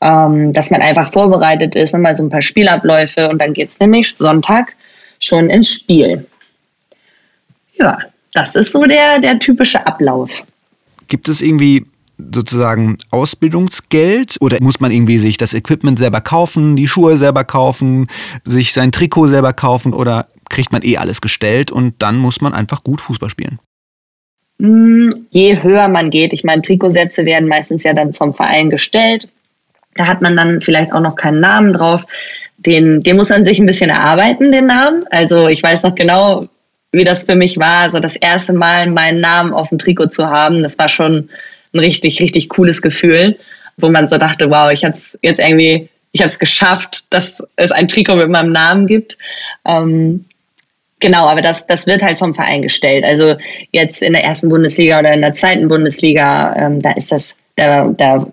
Ähm, 0.00 0.52
dass 0.52 0.70
man 0.70 0.80
einfach 0.80 1.12
vorbereitet 1.12 1.74
ist, 1.74 1.92
nochmal 1.92 2.16
so 2.16 2.22
ein 2.22 2.30
paar 2.30 2.40
Spielabläufe 2.40 3.28
und 3.28 3.38
dann 3.38 3.52
geht 3.52 3.68
es 3.68 3.80
nämlich 3.80 4.14
Sonntag 4.16 4.74
schon 5.18 5.50
ins 5.50 5.72
Spiel. 5.72 6.24
Ja, 7.74 7.98
das 8.32 8.54
ist 8.54 8.72
so 8.72 8.84
der, 8.84 9.20
der 9.20 9.38
typische 9.38 9.86
Ablauf. 9.86 10.30
Gibt 11.08 11.28
es 11.28 11.40
irgendwie 11.40 11.86
sozusagen 12.18 12.98
Ausbildungsgeld 13.10 14.36
oder 14.40 14.58
muss 14.60 14.80
man 14.80 14.90
irgendwie 14.90 15.18
sich 15.18 15.36
das 15.36 15.54
Equipment 15.54 15.98
selber 15.98 16.20
kaufen, 16.20 16.74
die 16.76 16.88
Schuhe 16.88 17.16
selber 17.16 17.44
kaufen, 17.44 18.08
sich 18.44 18.72
sein 18.72 18.92
Trikot 18.92 19.28
selber 19.28 19.52
kaufen 19.52 19.94
oder 19.94 20.26
kriegt 20.50 20.72
man 20.72 20.82
eh 20.82 20.96
alles 20.96 21.20
gestellt 21.20 21.70
und 21.70 21.94
dann 21.98 22.18
muss 22.18 22.40
man 22.40 22.54
einfach 22.54 22.82
gut 22.82 23.00
Fußball 23.00 23.30
spielen? 23.30 23.60
Mm, 24.58 25.12
je 25.30 25.62
höher 25.62 25.88
man 25.88 26.10
geht, 26.10 26.32
ich 26.32 26.42
meine, 26.42 26.62
Trikotsätze 26.62 27.24
werden 27.24 27.48
meistens 27.48 27.84
ja 27.84 27.94
dann 27.94 28.12
vom 28.12 28.34
Verein 28.34 28.70
gestellt. 28.70 29.28
Da 29.94 30.06
hat 30.06 30.20
man 30.20 30.36
dann 30.36 30.60
vielleicht 30.60 30.92
auch 30.92 31.00
noch 31.00 31.16
keinen 31.16 31.40
Namen 31.40 31.72
drauf. 31.72 32.04
Den, 32.56 33.04
den 33.04 33.16
muss 33.16 33.30
man 33.30 33.44
sich 33.44 33.60
ein 33.60 33.66
bisschen 33.66 33.90
erarbeiten, 33.90 34.50
den 34.50 34.66
Namen. 34.66 35.00
Also 35.10 35.46
ich 35.46 35.62
weiß 35.62 35.84
noch 35.84 35.94
genau, 35.94 36.48
wie 36.92 37.04
das 37.04 37.24
für 37.24 37.34
mich 37.34 37.58
war, 37.58 37.78
also 37.78 38.00
das 38.00 38.16
erste 38.16 38.52
Mal 38.52 38.90
meinen 38.90 39.20
Namen 39.20 39.52
auf 39.52 39.68
dem 39.68 39.78
Trikot 39.78 40.08
zu 40.08 40.28
haben. 40.28 40.62
Das 40.62 40.78
war 40.78 40.88
schon 40.88 41.28
ein 41.74 41.80
richtig, 41.80 42.20
richtig 42.20 42.48
cooles 42.48 42.80
Gefühl, 42.80 43.38
wo 43.76 43.90
man 43.90 44.08
so 44.08 44.16
dachte, 44.18 44.50
wow, 44.50 44.70
ich 44.70 44.84
habe 44.84 44.94
es 44.94 45.18
jetzt 45.22 45.38
irgendwie, 45.38 45.88
ich 46.12 46.20
habe 46.20 46.28
es 46.28 46.38
geschafft, 46.38 47.04
dass 47.10 47.46
es 47.56 47.72
ein 47.72 47.88
Trikot 47.88 48.16
mit 48.16 48.30
meinem 48.30 48.52
Namen 48.52 48.86
gibt. 48.86 49.18
Ähm, 49.66 50.24
Genau, 51.00 51.28
aber 51.28 51.42
das, 51.42 51.66
das 51.66 51.86
wird 51.86 52.02
halt 52.02 52.18
vom 52.18 52.34
Verein 52.34 52.62
gestellt. 52.62 53.04
Also 53.04 53.36
jetzt 53.70 54.02
in 54.02 54.14
der 54.14 54.24
ersten 54.24 54.48
Bundesliga 54.48 54.98
oder 54.98 55.12
in 55.12 55.20
der 55.20 55.32
zweiten 55.32 55.68
Bundesliga, 55.68 56.54
ähm, 56.56 56.80
da 56.80 56.90
ist 56.92 57.12
das, 57.12 57.36
da, 57.56 57.86
da 57.96 58.26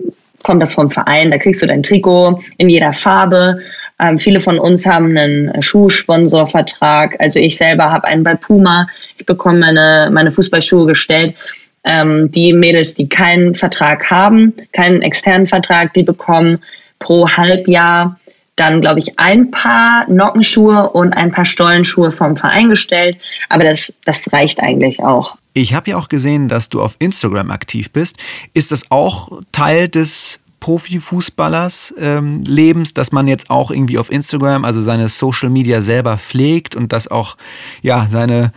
kommt 0.43 0.61
das 0.61 0.73
vom 0.73 0.89
Verein, 0.89 1.29
da 1.29 1.37
kriegst 1.37 1.61
du 1.61 1.67
dein 1.67 1.83
Trikot 1.83 2.41
in 2.57 2.69
jeder 2.69 2.93
Farbe. 2.93 3.59
Ähm, 3.99 4.17
viele 4.17 4.41
von 4.41 4.59
uns 4.59 4.85
haben 4.85 5.17
einen 5.17 5.61
Schuhsponsorvertrag. 5.61 7.15
Also 7.19 7.39
ich 7.39 7.57
selber 7.57 7.91
habe 7.91 8.07
einen 8.07 8.23
bei 8.23 8.35
Puma. 8.35 8.87
Ich 9.17 9.25
bekomme 9.25 9.59
meine, 9.59 10.09
meine 10.11 10.31
Fußballschuhe 10.31 10.85
gestellt. 10.85 11.35
Ähm, 11.83 12.31
die 12.31 12.51
Mädels, 12.51 12.95
die 12.95 13.07
keinen 13.07 13.55
Vertrag 13.55 14.09
haben, 14.09 14.53
keinen 14.73 15.01
externen 15.01 15.47
Vertrag, 15.47 15.93
die 15.93 16.03
bekommen 16.03 16.59
pro 16.99 17.29
Halbjahr 17.29 18.17
dann, 18.55 18.81
glaube 18.81 18.99
ich, 18.99 19.19
ein 19.19 19.51
paar 19.51 20.09
Nockenschuhe 20.09 20.89
und 20.91 21.13
ein 21.13 21.31
paar 21.31 21.45
Stollenschuhe 21.45 22.11
vom 22.11 22.37
Verein 22.37 22.69
gestellt. 22.69 23.17
Aber 23.49 23.63
das, 23.63 23.93
das 24.05 24.31
reicht 24.31 24.61
eigentlich 24.61 25.01
auch. 25.01 25.37
Ich 25.53 25.73
habe 25.73 25.91
ja 25.91 25.97
auch 25.97 26.07
gesehen, 26.07 26.47
dass 26.47 26.69
du 26.69 26.81
auf 26.81 26.95
Instagram 26.99 27.51
aktiv 27.51 27.91
bist. 27.91 28.17
Ist 28.53 28.71
das 28.71 28.91
auch 28.91 29.41
Teil 29.51 29.89
des 29.89 30.39
Profifußballers 30.59 31.93
ähm, 31.99 32.41
Lebens, 32.41 32.93
dass 32.93 33.11
man 33.11 33.27
jetzt 33.27 33.49
auch 33.49 33.71
irgendwie 33.71 33.97
auf 33.97 34.11
Instagram, 34.11 34.65
also 34.65 34.81
seine 34.81 35.09
Social 35.09 35.49
Media 35.49 35.81
selber 35.81 36.17
pflegt 36.17 36.75
und 36.75 36.91
das 36.91 37.09
auch, 37.09 37.37
ja, 37.81 38.07
seine 38.09 38.51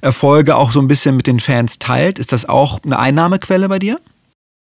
Erfolge 0.00 0.56
auch 0.56 0.70
so 0.70 0.80
ein 0.80 0.88
bisschen 0.88 1.16
mit 1.16 1.26
den 1.26 1.40
Fans 1.40 1.78
teilt. 1.78 2.18
Ist 2.18 2.32
das 2.32 2.48
auch 2.48 2.80
eine 2.84 2.98
Einnahmequelle 2.98 3.68
bei 3.68 3.78
dir? 3.78 4.00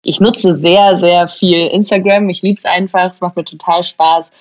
Ich 0.03 0.19
nutze 0.19 0.55
sehr, 0.55 0.97
sehr 0.97 1.27
viel 1.27 1.67
Instagram. 1.67 2.29
Ich 2.29 2.41
liebe 2.41 2.57
es 2.57 2.65
einfach. 2.65 3.11
Es 3.11 3.21
macht 3.21 3.37
mir 3.37 3.45
total 3.45 3.83
Spaß. 3.83 4.31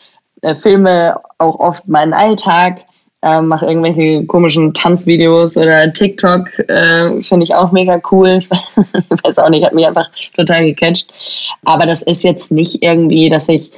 Äh, 0.42 0.56
filme 0.56 1.20
auch 1.38 1.58
oft 1.60 1.86
meinen 1.86 2.12
Alltag 2.12 2.84
äh, 3.22 3.40
mache 3.40 3.66
irgendwelche 3.66 4.26
komischen 4.26 4.74
Tanzvideos 4.74 5.56
oder 5.56 5.92
TikTok, 5.92 6.58
äh, 6.68 7.20
finde 7.22 7.44
ich 7.44 7.54
auch 7.54 7.72
mega 7.72 8.00
cool. 8.10 8.38
ich 8.40 9.24
weiß 9.24 9.38
auch 9.38 9.48
nicht, 9.48 9.64
hat 9.64 9.74
mich 9.74 9.86
einfach 9.86 10.10
total 10.34 10.64
gecatcht. 10.66 11.12
Aber 11.64 11.86
das 11.86 12.02
ist 12.02 12.24
jetzt 12.24 12.50
nicht 12.50 12.82
irgendwie, 12.82 13.28
dass 13.28 13.48
ich 13.48 13.70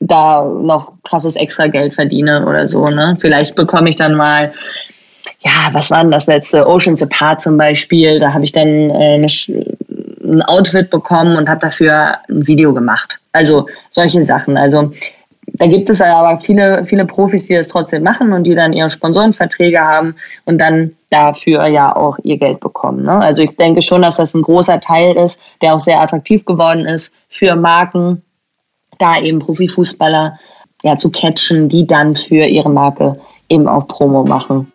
da 0.00 0.44
noch 0.44 0.92
krasses 1.02 1.36
extra 1.36 1.66
Geld 1.66 1.94
verdiene 1.94 2.46
oder 2.46 2.68
so. 2.68 2.88
Ne? 2.88 3.16
Vielleicht 3.18 3.54
bekomme 3.54 3.88
ich 3.88 3.96
dann 3.96 4.14
mal, 4.14 4.52
ja, 5.40 5.68
was 5.72 5.90
war 5.90 6.02
denn 6.02 6.10
das 6.10 6.26
letzte? 6.26 6.66
Oceans 6.66 7.02
Apart 7.02 7.40
zum 7.40 7.56
Beispiel. 7.56 8.20
Da 8.20 8.32
habe 8.32 8.44
ich 8.44 8.52
dann 8.52 8.90
äh, 8.90 9.16
ein 9.16 10.42
Outfit 10.42 10.90
bekommen 10.90 11.36
und 11.36 11.48
habe 11.48 11.60
dafür 11.60 12.18
ein 12.28 12.46
Video 12.46 12.72
gemacht. 12.72 13.18
Also 13.32 13.66
solche 13.90 14.24
Sachen. 14.24 14.56
Also 14.56 14.90
da 15.56 15.68
gibt 15.68 15.88
es 15.88 16.00
aber 16.00 16.40
viele, 16.40 16.84
viele 16.84 17.04
Profis, 17.04 17.46
die 17.46 17.54
das 17.54 17.68
trotzdem 17.68 18.02
machen 18.02 18.32
und 18.32 18.44
die 18.44 18.56
dann 18.56 18.72
ihre 18.72 18.90
Sponsorenverträge 18.90 19.78
haben 19.78 20.16
und 20.46 20.60
dann 20.60 20.96
dafür 21.10 21.66
ja 21.66 21.94
auch 21.94 22.18
ihr 22.24 22.38
Geld 22.38 22.58
bekommen. 22.58 23.04
Ne? 23.04 23.12
Also 23.12 23.42
ich 23.42 23.54
denke 23.56 23.80
schon, 23.80 24.02
dass 24.02 24.16
das 24.16 24.34
ein 24.34 24.42
großer 24.42 24.80
Teil 24.80 25.16
ist, 25.16 25.40
der 25.62 25.74
auch 25.74 25.80
sehr 25.80 26.00
attraktiv 26.00 26.44
geworden 26.44 26.84
ist 26.86 27.14
für 27.28 27.54
Marken, 27.54 28.22
da 28.98 29.20
eben 29.20 29.38
Profifußballer 29.38 30.38
ja, 30.82 30.96
zu 30.98 31.10
catchen, 31.10 31.68
die 31.68 31.86
dann 31.86 32.16
für 32.16 32.44
ihre 32.44 32.70
Marke 32.70 33.16
eben 33.48 33.68
auch 33.68 33.86
Promo 33.86 34.24
machen. 34.24 34.72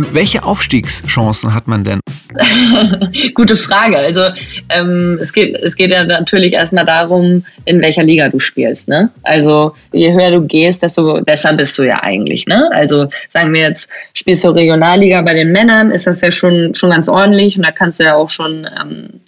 Und 0.00 0.14
welche 0.14 0.42
Aufstiegschancen 0.44 1.52
hat 1.52 1.68
man 1.68 1.84
denn? 1.84 2.00
Gute 3.34 3.54
Frage. 3.54 3.98
Also 3.98 4.22
ähm, 4.70 5.18
es, 5.20 5.30
geht, 5.30 5.54
es 5.56 5.76
geht 5.76 5.90
ja 5.90 6.04
natürlich 6.04 6.54
erstmal 6.54 6.86
darum, 6.86 7.44
in 7.66 7.82
welcher 7.82 8.02
Liga 8.02 8.30
du 8.30 8.40
spielst. 8.40 8.88
Ne? 8.88 9.10
Also 9.24 9.74
je 9.92 10.10
höher 10.14 10.30
du 10.30 10.40
gehst, 10.40 10.82
desto 10.82 11.20
besser 11.20 11.52
bist 11.52 11.76
du 11.76 11.82
ja 11.82 12.02
eigentlich. 12.02 12.46
Ne? 12.46 12.70
Also 12.72 13.08
sagen 13.28 13.52
wir 13.52 13.60
jetzt, 13.60 13.92
spielst 14.14 14.42
du 14.42 14.48
Regionalliga 14.48 15.20
bei 15.20 15.34
den 15.34 15.52
Männern, 15.52 15.90
ist 15.90 16.06
das 16.06 16.22
ja 16.22 16.30
schon, 16.30 16.74
schon 16.74 16.88
ganz 16.88 17.06
ordentlich 17.06 17.58
und 17.58 17.66
da 17.66 17.70
kannst 17.70 18.00
du 18.00 18.04
ja 18.04 18.14
auch 18.14 18.30
schon, 18.30 18.66
ähm, 18.80 19.20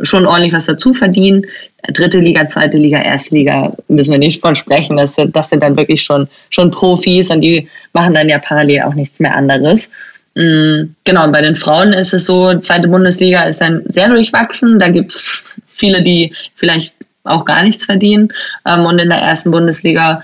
schon 0.00 0.26
ordentlich 0.26 0.52
was 0.52 0.66
dazu 0.66 0.92
verdienen. 0.92 1.46
Dritte 1.92 2.18
Liga, 2.18 2.48
zweite 2.48 2.78
Liga, 2.78 3.00
erste 3.00 3.36
Liga 3.36 3.76
müssen 3.86 4.10
wir 4.10 4.18
nicht 4.18 4.40
von 4.40 4.56
sprechen. 4.56 4.96
Das, 4.96 5.14
das 5.28 5.50
sind 5.50 5.62
dann 5.62 5.76
wirklich 5.76 6.02
schon, 6.02 6.26
schon 6.50 6.72
Profis 6.72 7.30
und 7.30 7.42
die 7.42 7.68
machen 7.92 8.12
dann 8.12 8.28
ja 8.28 8.40
parallel 8.40 8.82
auch 8.82 8.94
nichts 8.94 9.20
mehr 9.20 9.36
anderes. 9.36 9.92
Mm, 10.36 10.94
genau, 11.04 11.24
und 11.24 11.32
bei 11.32 11.40
den 11.40 11.56
Frauen 11.56 11.94
ist 11.94 12.12
es 12.12 12.26
so, 12.26 12.58
zweite 12.58 12.88
Bundesliga 12.88 13.44
ist 13.44 13.62
dann 13.62 13.82
sehr 13.86 14.08
durchwachsen. 14.08 14.78
Da 14.78 14.88
gibt 14.90 15.12
es 15.14 15.42
viele, 15.66 16.02
die 16.02 16.34
vielleicht 16.54 16.94
auch 17.24 17.44
gar 17.46 17.62
nichts 17.62 17.86
verdienen. 17.86 18.28
Ähm, 18.66 18.84
und 18.84 18.98
in 18.98 19.08
der 19.08 19.18
ersten 19.18 19.50
Bundesliga, 19.50 20.22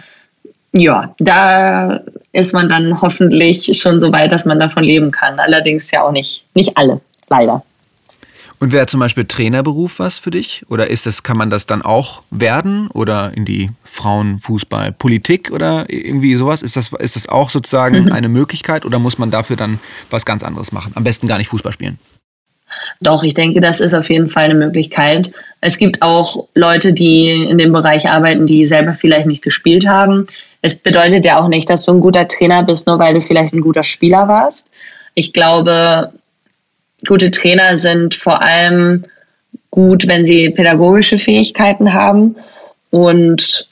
ja, 0.73 1.15
da 1.19 2.01
ist 2.33 2.53
man 2.53 2.69
dann 2.69 3.01
hoffentlich 3.01 3.71
schon 3.81 4.01
so 4.01 4.13
weit, 4.13 4.33
dass 4.33 4.45
man 4.45 4.61
davon 4.61 4.85
leben 4.85 5.11
kann. 5.11 5.41
Allerdings 5.41 5.91
ja 5.91 6.03
auch 6.03 6.13
nicht, 6.13 6.45
nicht 6.55 6.77
alle, 6.77 7.01
leider. 7.29 7.65
Und 8.63 8.71
wäre 8.71 8.87
zum 8.87 9.01
Beispiel 9.01 9.25
Trainerberuf 9.25 9.99
was 9.99 10.21
für 10.21 10.31
dich? 10.31 10.63
Oder 10.69 10.89
ist 10.89 11.05
das, 11.05 11.25
kann 11.25 11.37
man 11.37 11.51
das 11.51 11.67
dann 11.67 11.83
auch 11.83 12.23
werden? 12.31 12.87
Oder 12.93 13.33
in 13.35 13.45
die 13.45 13.71
Frauenfußball, 13.83 14.93
Politik 14.93 15.51
oder 15.51 15.87
irgendwie 15.89 16.37
sowas? 16.37 16.63
Ist 16.63 16.77
das, 16.77 16.93
ist 16.93 17.17
das 17.17 17.29
auch 17.29 17.51
sozusagen 17.51 18.05
mhm. 18.05 18.13
eine 18.13 18.29
Möglichkeit 18.29 18.85
oder 18.87 19.01
muss 19.01 19.19
man 19.19 19.33
dafür 19.33 19.57
dann 19.57 19.81
was 20.11 20.25
ganz 20.25 20.45
anderes 20.45 20.71
machen? 20.71 20.93
Am 20.95 21.03
besten 21.03 21.27
gar 21.27 21.39
nicht 21.39 21.49
Fußball 21.49 21.73
spielen. 21.73 21.99
Doch, 23.01 23.25
ich 23.25 23.35
denke, 23.35 23.61
das 23.61 23.81
ist 23.81 23.95
auf 23.95 24.09
jeden 24.09 24.29
Fall 24.29 24.45
eine 24.45 24.55
Möglichkeit. 24.55 25.33
Es 25.61 25.77
gibt 25.77 26.01
auch 26.01 26.47
Leute, 26.55 26.93
die 26.93 27.31
in 27.31 27.59
dem 27.59 27.73
Bereich 27.73 28.09
arbeiten, 28.09 28.47
die 28.47 28.65
selber 28.69 28.93
vielleicht 28.93 29.27
nicht 29.27 29.43
gespielt 29.43 29.89
haben. 29.89 30.29
Es 30.61 30.77
bedeutet 30.77 31.25
ja 31.25 31.43
auch 31.43 31.49
nicht, 31.49 31.69
dass 31.69 31.85
du 31.85 31.95
ein 31.95 32.01
guter 32.01 32.29
Trainer 32.29 32.63
bist, 32.63 32.87
nur 32.87 33.01
weil 33.01 33.15
du 33.15 33.21
vielleicht 33.21 33.55
ein 33.55 33.61
guter 33.61 33.83
Spieler 33.83 34.29
warst. 34.29 34.69
Ich 35.15 35.33
glaube, 35.33 36.13
gute 37.07 37.31
Trainer 37.31 37.77
sind 37.77 38.15
vor 38.15 38.41
allem 38.43 39.05
gut, 39.71 40.07
wenn 40.07 40.25
sie 40.25 40.51
pädagogische 40.51 41.19
Fähigkeiten 41.19 41.93
haben. 41.93 42.37
Und 42.91 43.67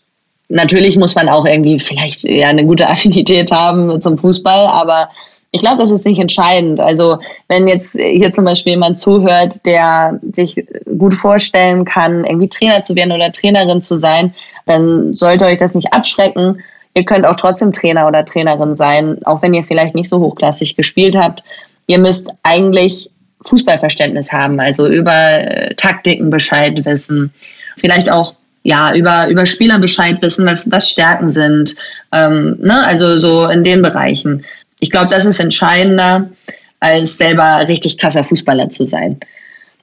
natürlich 0.49 0.97
muss 0.97 1.15
man 1.15 1.29
auch 1.29 1.47
irgendwie 1.47 1.79
vielleicht 1.79 2.25
ja 2.25 2.49
eine 2.49 2.65
gute 2.65 2.87
Affinität 2.89 3.51
haben 3.51 4.01
zum 4.01 4.19
Fußball, 4.19 4.67
aber 4.67 5.09
ich 5.53 5.61
glaube, 5.61 5.79
das 5.79 5.91
ist 5.91 6.07
nicht 6.07 6.21
entscheidend. 6.21 6.81
Also 6.81 7.19
wenn 7.49 7.67
jetzt 7.67 7.99
hier 7.99 8.31
zum 8.31 8.45
Beispiel 8.45 8.73
jemand 8.73 8.99
zuhört, 8.99 9.67
der 9.67 10.21
sich 10.23 10.65
gut 10.97 11.13
vorstellen 11.13 11.85
kann, 11.85 12.25
irgendwie 12.25 12.49
Trainer 12.49 12.83
zu 12.83 12.95
werden 12.95 13.13
oder 13.13 13.33
Trainerin 13.33 13.83
zu 13.83 13.97
sein, 13.97 14.33
dann 14.67 15.13
sollte 15.13 15.47
euch 15.47 15.59
das 15.59 15.75
nicht 15.75 15.93
abschrecken. 15.93 16.63
Ihr 16.95 17.05
könnt 17.05 17.27
auch 17.27 17.35
trotzdem 17.35 17.73
Trainer 17.73 18.07
oder 18.07 18.25
Trainerin 18.25 18.75
sein, 18.75 19.19
auch 19.25 19.43
wenn 19.43 19.55
ihr 19.55 19.65
vielleicht 19.65 19.95
nicht 19.95 20.09
so 20.09 20.21
hochklassig 20.21 20.77
gespielt 20.77 21.17
habt. 21.17 21.43
Ihr 21.89 21.99
müsst 21.99 22.31
eigentlich 22.45 23.11
Fußballverständnis 23.43 24.33
haben, 24.33 24.61
also 24.61 24.87
über 24.87 25.13
äh, 25.13 25.75
Taktiken 25.75 26.31
Bescheid 26.31 26.85
wissen, 26.85 27.33
vielleicht 27.77 28.11
auch 28.11 28.35
ja 28.63 28.95
über 28.95 29.29
über 29.29 29.47
Spieler 29.47 29.79
Bescheid 29.79 30.21
wissen, 30.21 30.47
was 30.47 30.71
was 30.71 30.89
Stärken 30.89 31.31
sind, 31.31 31.75
ähm, 32.13 32.59
ne? 32.61 32.87
also 32.87 33.19
so 33.19 33.47
in 33.47 33.65
den 33.65 33.83
Bereichen. 33.83 34.45
Ich 34.81 34.91
glaube, 34.91 35.11
das 35.11 35.25
ist 35.25 35.41
entscheidender 35.41 36.31
als 36.81 37.19
selber 37.19 37.69
richtig 37.69 37.99
krasser 37.99 38.25
Fußballer 38.25 38.71
zu 38.71 38.85
sein. 38.85 39.21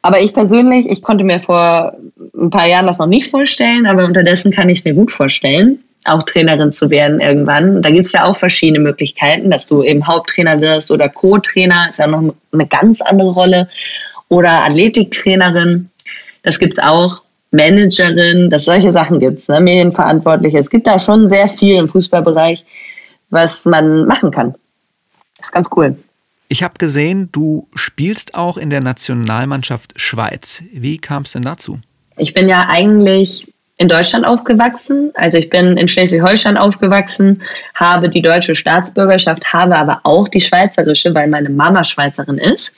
Aber 0.02 0.22
ich 0.22 0.34
persönlich, 0.34 0.90
ich 0.90 1.02
konnte 1.02 1.24
mir 1.24 1.40
vor 1.40 1.96
ein 2.36 2.50
paar 2.50 2.68
Jahren 2.68 2.88
das 2.88 3.00
noch 3.00 3.08
nicht 3.08 3.30
vorstellen, 3.30 3.86
aber 3.86 4.06
unterdessen 4.06 4.52
kann 4.52 4.70
ich 4.70 4.80
es 4.80 4.86
mir 4.86 4.94
gut 4.94 5.12
vorstellen 5.12 5.84
auch 6.08 6.24
Trainerin 6.24 6.72
zu 6.72 6.90
werden 6.90 7.20
irgendwann. 7.20 7.82
Da 7.82 7.90
gibt 7.90 8.08
es 8.08 8.12
ja 8.12 8.26
auch 8.26 8.38
verschiedene 8.38 8.80
Möglichkeiten, 8.80 9.52
dass 9.52 9.68
du 9.68 9.84
eben 9.84 10.06
Haupttrainer 10.06 10.60
wirst 10.62 10.92
oder 10.92 11.10
Co-Trainer, 11.10 11.88
ist 11.90 12.00
ja 12.00 12.08
noch 12.08 12.34
eine 12.52 12.68
ganz 12.68 13.02
andere 13.02 13.32
Rolle. 13.32 13.68
Oder 14.30 14.64
Athletiktrainerin, 14.66 15.90
das 16.44 16.60
gibt 16.60 16.78
es 16.78 16.84
auch. 16.84 17.22
Managerin, 17.52 18.50
dass 18.50 18.66
solche 18.66 18.92
Sachen 18.92 19.20
gibt 19.20 19.38
es, 19.38 19.48
ne? 19.48 19.62
Medienverantwortliche. 19.62 20.58
Es 20.58 20.70
gibt 20.70 20.86
da 20.86 21.00
schon 21.00 21.26
sehr 21.28 21.48
viel 21.48 21.78
im 21.78 21.88
Fußballbereich, 21.88 22.66
was 23.30 23.64
man 23.64 24.06
machen 24.06 24.32
kann. 24.32 24.54
Das 25.38 25.48
ist 25.48 25.54
ganz 25.54 25.70
cool. 25.76 25.96
Ich 26.50 26.64
habe 26.64 26.76
gesehen, 26.78 27.30
du 27.32 27.68
spielst 27.74 28.36
auch 28.36 28.58
in 28.58 28.70
der 28.70 28.82
Nationalmannschaft 28.82 30.00
Schweiz. 30.00 30.64
Wie 30.74 30.98
kam 30.98 31.24
es 31.24 31.34
denn 31.34 31.44
dazu? 31.44 31.80
Ich 32.18 32.34
bin 32.34 32.50
ja 32.50 32.68
eigentlich 32.70 33.54
in 33.78 33.88
Deutschland 33.88 34.26
aufgewachsen. 34.26 35.12
Also 35.14 35.38
ich 35.38 35.50
bin 35.50 35.78
in 35.78 35.88
Schleswig-Holstein 35.88 36.58
aufgewachsen, 36.58 37.44
habe 37.76 38.10
die 38.10 38.22
deutsche 38.22 38.56
Staatsbürgerschaft, 38.56 39.54
habe 39.54 39.76
aber 39.76 40.02
auch 40.04 40.28
die 40.28 40.42
schweizerische, 40.42 41.14
weil 41.14 41.28
meine 41.30 41.50
Mama 41.50 41.84
Schweizerin 41.84 42.40
ist. 42.40 42.74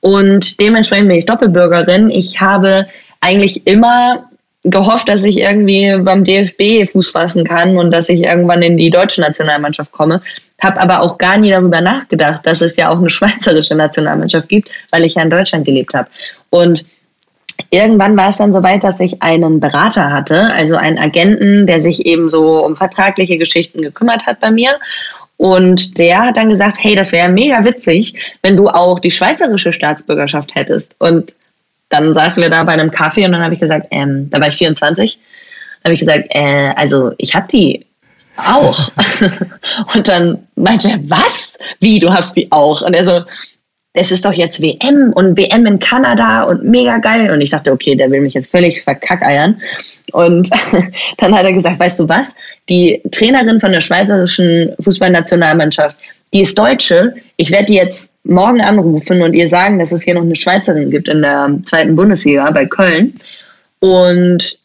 Und 0.00 0.60
dementsprechend 0.60 1.08
bin 1.08 1.18
ich 1.18 1.26
Doppelbürgerin. 1.26 2.10
Ich 2.10 2.40
habe 2.40 2.86
eigentlich 3.20 3.66
immer 3.66 4.28
gehofft, 4.64 5.08
dass 5.08 5.24
ich 5.24 5.38
irgendwie 5.38 5.96
beim 6.02 6.24
DFB 6.24 6.90
Fuß 6.90 7.10
fassen 7.10 7.44
kann 7.44 7.78
und 7.78 7.90
dass 7.90 8.08
ich 8.08 8.22
irgendwann 8.22 8.62
in 8.62 8.76
die 8.76 8.90
deutsche 8.90 9.20
Nationalmannschaft 9.20 9.92
komme. 9.92 10.20
Habe 10.60 10.80
aber 10.80 11.00
auch 11.00 11.16
gar 11.16 11.38
nie 11.38 11.50
darüber 11.50 11.80
nachgedacht, 11.80 12.44
dass 12.44 12.60
es 12.60 12.76
ja 12.76 12.90
auch 12.90 12.98
eine 12.98 13.10
schweizerische 13.10 13.74
Nationalmannschaft 13.74 14.48
gibt, 14.48 14.70
weil 14.90 15.04
ich 15.04 15.14
ja 15.14 15.22
in 15.22 15.30
Deutschland 15.30 15.64
gelebt 15.64 15.94
habe. 15.94 16.08
Und 16.50 16.84
Irgendwann 17.70 18.16
war 18.16 18.28
es 18.28 18.38
dann 18.38 18.52
soweit, 18.52 18.84
dass 18.84 19.00
ich 19.00 19.22
einen 19.22 19.60
Berater 19.60 20.10
hatte, 20.10 20.52
also 20.52 20.76
einen 20.76 20.98
Agenten, 20.98 21.66
der 21.66 21.80
sich 21.80 22.06
eben 22.06 22.28
so 22.28 22.64
um 22.64 22.76
vertragliche 22.76 23.36
Geschichten 23.36 23.82
gekümmert 23.82 24.26
hat 24.26 24.40
bei 24.40 24.50
mir. 24.50 24.78
Und 25.36 25.98
der 25.98 26.20
hat 26.20 26.36
dann 26.36 26.48
gesagt, 26.48 26.78
hey, 26.80 26.94
das 26.96 27.12
wäre 27.12 27.28
mega 27.28 27.64
witzig, 27.64 28.14
wenn 28.42 28.56
du 28.56 28.68
auch 28.68 28.98
die 28.98 29.10
schweizerische 29.10 29.72
Staatsbürgerschaft 29.72 30.54
hättest. 30.54 30.96
Und 30.98 31.32
dann 31.88 32.12
saßen 32.12 32.42
wir 32.42 32.50
da 32.50 32.64
bei 32.64 32.72
einem 32.72 32.90
Kaffee 32.90 33.24
und 33.24 33.32
dann 33.32 33.42
habe 33.42 33.54
ich 33.54 33.60
gesagt, 33.60 33.86
ähm, 33.90 34.28
da 34.30 34.40
war 34.40 34.48
ich 34.48 34.56
24, 34.56 35.18
dann 35.82 35.90
habe 35.90 35.94
ich 35.94 36.00
gesagt, 36.00 36.26
äh, 36.30 36.72
also 36.76 37.12
ich 37.18 37.34
habe 37.34 37.46
die 37.50 37.86
auch. 38.36 38.90
und 39.94 40.08
dann 40.08 40.46
meinte 40.56 40.88
er, 40.88 40.98
was? 41.08 41.58
Wie, 41.80 41.98
du 41.98 42.10
hast 42.12 42.36
die 42.36 42.50
auch? 42.52 42.82
Und 42.82 42.94
er 42.94 43.04
so, 43.04 43.22
es 43.98 44.12
ist 44.12 44.24
doch 44.24 44.32
jetzt 44.32 44.62
WM 44.62 45.12
und 45.12 45.36
WM 45.36 45.66
in 45.66 45.80
Kanada 45.80 46.44
und 46.44 46.62
mega 46.62 46.98
geil. 46.98 47.32
Und 47.32 47.40
ich 47.40 47.50
dachte, 47.50 47.72
okay, 47.72 47.96
der 47.96 48.08
will 48.12 48.20
mich 48.20 48.34
jetzt 48.34 48.50
völlig 48.50 48.82
verkackeiern. 48.82 49.60
Und 50.12 50.48
dann 51.18 51.34
hat 51.34 51.44
er 51.44 51.52
gesagt, 51.52 51.80
weißt 51.80 51.98
du 51.98 52.08
was? 52.08 52.34
Die 52.68 53.02
Trainerin 53.10 53.58
von 53.58 53.72
der 53.72 53.80
schweizerischen 53.80 54.72
Fußballnationalmannschaft, 54.78 55.96
die 56.32 56.42
ist 56.42 56.56
Deutsche. 56.56 57.14
Ich 57.36 57.50
werde 57.50 57.66
die 57.66 57.74
jetzt 57.74 58.14
morgen 58.22 58.60
anrufen 58.60 59.20
und 59.20 59.34
ihr 59.34 59.48
sagen, 59.48 59.80
dass 59.80 59.90
es 59.90 60.04
hier 60.04 60.14
noch 60.14 60.22
eine 60.22 60.36
Schweizerin 60.36 60.90
gibt 60.90 61.08
in 61.08 61.22
der 61.22 61.58
zweiten 61.64 61.96
Bundesliga 61.96 62.48
bei 62.52 62.66
Köln. 62.66 63.14
Und 63.80 64.58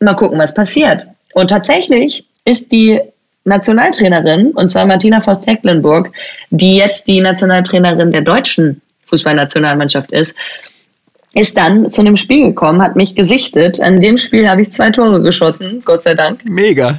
mal 0.00 0.16
gucken, 0.16 0.38
was 0.38 0.54
passiert. 0.54 1.06
Und 1.34 1.50
tatsächlich 1.50 2.24
ist 2.44 2.72
die 2.72 3.00
Nationaltrainerin, 3.44 4.52
und 4.52 4.70
zwar 4.70 4.86
Martina 4.86 5.20
Voss-Tecklenburg, 5.20 6.12
die 6.50 6.76
jetzt 6.76 7.06
die 7.08 7.20
Nationaltrainerin 7.20 8.12
der 8.12 8.22
deutschen 8.22 8.80
Fußballnationalmannschaft 9.06 10.12
ist, 10.12 10.36
ist 11.34 11.56
dann 11.56 11.90
zu 11.90 12.02
einem 12.02 12.16
Spiel 12.16 12.48
gekommen, 12.48 12.82
hat 12.82 12.94
mich 12.94 13.14
gesichtet. 13.14 13.80
An 13.80 14.00
dem 14.00 14.18
Spiel 14.18 14.48
habe 14.48 14.62
ich 14.62 14.72
zwei 14.72 14.90
Tore 14.90 15.22
geschossen, 15.22 15.82
Gott 15.84 16.02
sei 16.02 16.14
Dank. 16.14 16.40
Mega. 16.44 16.96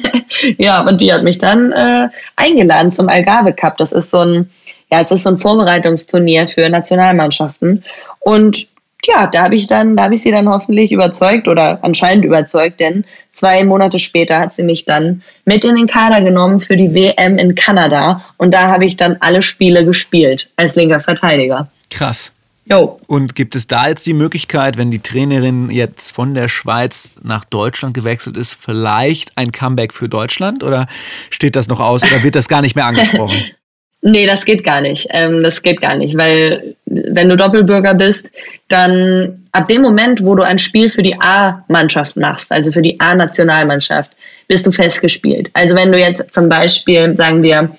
ja, 0.58 0.82
und 0.86 1.00
die 1.00 1.12
hat 1.12 1.22
mich 1.22 1.38
dann 1.38 1.72
äh, 1.72 2.08
eingeladen 2.34 2.90
zum 2.90 3.08
Algarve 3.08 3.52
Cup. 3.52 3.76
Das 3.76 3.92
ist 3.92 4.10
so 4.10 4.20
ein, 4.20 4.50
ja, 4.90 5.00
es 5.00 5.12
ist 5.12 5.22
so 5.22 5.30
ein 5.30 5.38
Vorbereitungsturnier 5.38 6.48
für 6.48 6.68
Nationalmannschaften. 6.68 7.84
Und 8.18 8.66
ja, 9.04 9.26
da 9.26 9.44
habe 9.44 9.54
ich 9.54 9.66
dann, 9.66 9.96
da 9.96 10.04
habe 10.04 10.14
ich 10.14 10.22
sie 10.22 10.30
dann 10.30 10.48
hoffentlich 10.48 10.92
überzeugt 10.92 11.48
oder 11.48 11.78
anscheinend 11.82 12.24
überzeugt, 12.24 12.80
denn 12.80 13.04
zwei 13.32 13.64
Monate 13.64 13.98
später 13.98 14.38
hat 14.38 14.54
sie 14.54 14.62
mich 14.62 14.84
dann 14.84 15.22
mit 15.44 15.64
in 15.64 15.76
den 15.76 15.86
Kader 15.86 16.22
genommen 16.22 16.60
für 16.60 16.76
die 16.76 16.94
WM 16.94 17.38
in 17.38 17.54
Kanada 17.54 18.24
und 18.36 18.52
da 18.52 18.68
habe 18.68 18.84
ich 18.84 18.96
dann 18.96 19.16
alle 19.20 19.42
Spiele 19.42 19.84
gespielt 19.84 20.50
als 20.56 20.74
linker 20.76 21.00
Verteidiger. 21.00 21.68
Krass. 21.90 22.32
Jo. 22.68 22.98
Und 23.06 23.36
gibt 23.36 23.54
es 23.54 23.68
da 23.68 23.88
jetzt 23.88 24.06
die 24.06 24.12
Möglichkeit, 24.12 24.76
wenn 24.76 24.90
die 24.90 24.98
Trainerin 24.98 25.70
jetzt 25.70 26.10
von 26.10 26.34
der 26.34 26.48
Schweiz 26.48 27.20
nach 27.22 27.44
Deutschland 27.44 27.94
gewechselt 27.94 28.36
ist, 28.36 28.54
vielleicht 28.54 29.38
ein 29.38 29.52
Comeback 29.52 29.94
für 29.94 30.08
Deutschland 30.08 30.64
oder 30.64 30.88
steht 31.30 31.54
das 31.54 31.68
noch 31.68 31.78
aus 31.78 32.02
oder 32.02 32.24
wird 32.24 32.34
das 32.34 32.48
gar 32.48 32.62
nicht 32.62 32.74
mehr 32.74 32.86
angesprochen? 32.86 33.44
Nee, 34.02 34.26
das 34.26 34.44
geht 34.44 34.62
gar 34.62 34.82
nicht. 34.82 35.08
Ähm, 35.10 35.42
das 35.42 35.62
geht 35.62 35.80
gar 35.80 35.96
nicht, 35.96 36.16
weil 36.16 36.75
wenn 36.86 37.28
du 37.28 37.36
Doppelbürger 37.36 37.94
bist, 37.94 38.30
dann 38.68 39.46
ab 39.52 39.66
dem 39.66 39.82
Moment, 39.82 40.24
wo 40.24 40.34
du 40.34 40.42
ein 40.42 40.58
Spiel 40.58 40.88
für 40.88 41.02
die 41.02 41.20
A-Mannschaft 41.20 42.16
machst, 42.16 42.52
also 42.52 42.72
für 42.72 42.82
die 42.82 42.98
A-Nationalmannschaft, 43.00 44.12
bist 44.48 44.66
du 44.66 44.70
festgespielt. 44.70 45.50
Also 45.52 45.74
wenn 45.74 45.90
du 45.90 45.98
jetzt 45.98 46.32
zum 46.32 46.48
Beispiel, 46.48 47.14
sagen 47.14 47.42
wir, 47.42 47.70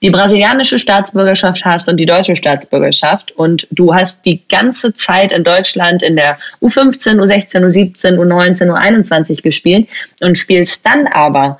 die 0.00 0.10
brasilianische 0.10 0.78
Staatsbürgerschaft 0.78 1.64
hast 1.64 1.88
und 1.88 1.96
die 1.96 2.06
deutsche 2.06 2.34
Staatsbürgerschaft 2.34 3.32
und 3.32 3.68
du 3.70 3.94
hast 3.94 4.24
die 4.24 4.42
ganze 4.48 4.94
Zeit 4.94 5.32
in 5.32 5.44
Deutschland 5.44 6.02
in 6.02 6.16
der 6.16 6.38
U15, 6.60 7.20
U16, 7.20 7.64
U17, 7.64 8.16
U19, 8.16 8.68
U21 8.68 9.42
gespielt 9.42 9.88
und 10.20 10.36
spielst 10.36 10.84
dann 10.84 11.06
aber 11.06 11.58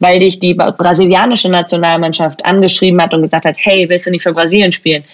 weil 0.00 0.20
dich 0.20 0.38
die 0.38 0.54
brasilianische 0.54 1.48
Nationalmannschaft 1.48 2.44
angeschrieben 2.44 3.02
hat 3.02 3.12
und 3.14 3.22
gesagt 3.22 3.44
hat, 3.44 3.56
hey, 3.58 3.88
willst 3.88 4.06
du 4.06 4.10
nicht 4.10 4.22
für 4.22 4.32
Brasilien 4.32 4.72
spielen? 4.72 5.04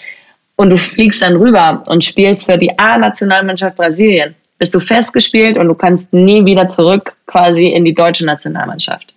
Und 0.57 0.71
du 0.71 0.77
fliegst 0.77 1.23
dann 1.23 1.37
rüber 1.37 1.83
und 1.89 2.05
spielst 2.05 2.47
für 2.47 2.57
die 2.57 2.79
A-Nationalmannschaft 2.79 3.77
Brasilien. 3.77 4.35
Bist 4.59 4.75
du 4.75 4.81
festgespielt 4.81 5.59
und 5.59 5.67
du 5.67 5.75
kannst 5.75 6.13
nie 6.13 6.45
wieder 6.45 6.69
zurück 6.69 7.17
quasi 7.27 7.69
in 7.69 7.85
die 7.85 7.95
deutsche 7.95 8.25
Nationalmannschaft. 8.25 9.13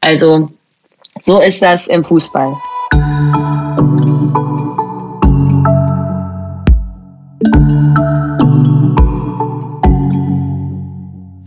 Also 0.00 0.50
so 1.22 1.40
ist 1.40 1.62
das 1.62 1.86
im 1.86 2.02
Fußball. 2.04 2.56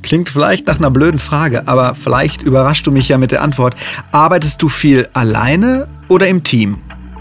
Klingt 0.02 0.30
vielleicht 0.30 0.66
nach 0.66 0.80
einer 0.80 0.90
blöden 0.90 1.20
Frage, 1.20 1.68
aber 1.68 1.94
vielleicht 1.94 2.42
überraschst 2.42 2.88
du 2.88 2.92
mich 2.92 3.10
ja 3.10 3.18
mit 3.18 3.32
der 3.32 3.44
Antwort. 3.44 3.76
Arbeitest 4.12 4.62
du 4.62 4.70
viel 4.70 5.08
alleine 5.14 5.88
oder 6.08 6.28
im 6.28 6.44
Team? 6.44 6.80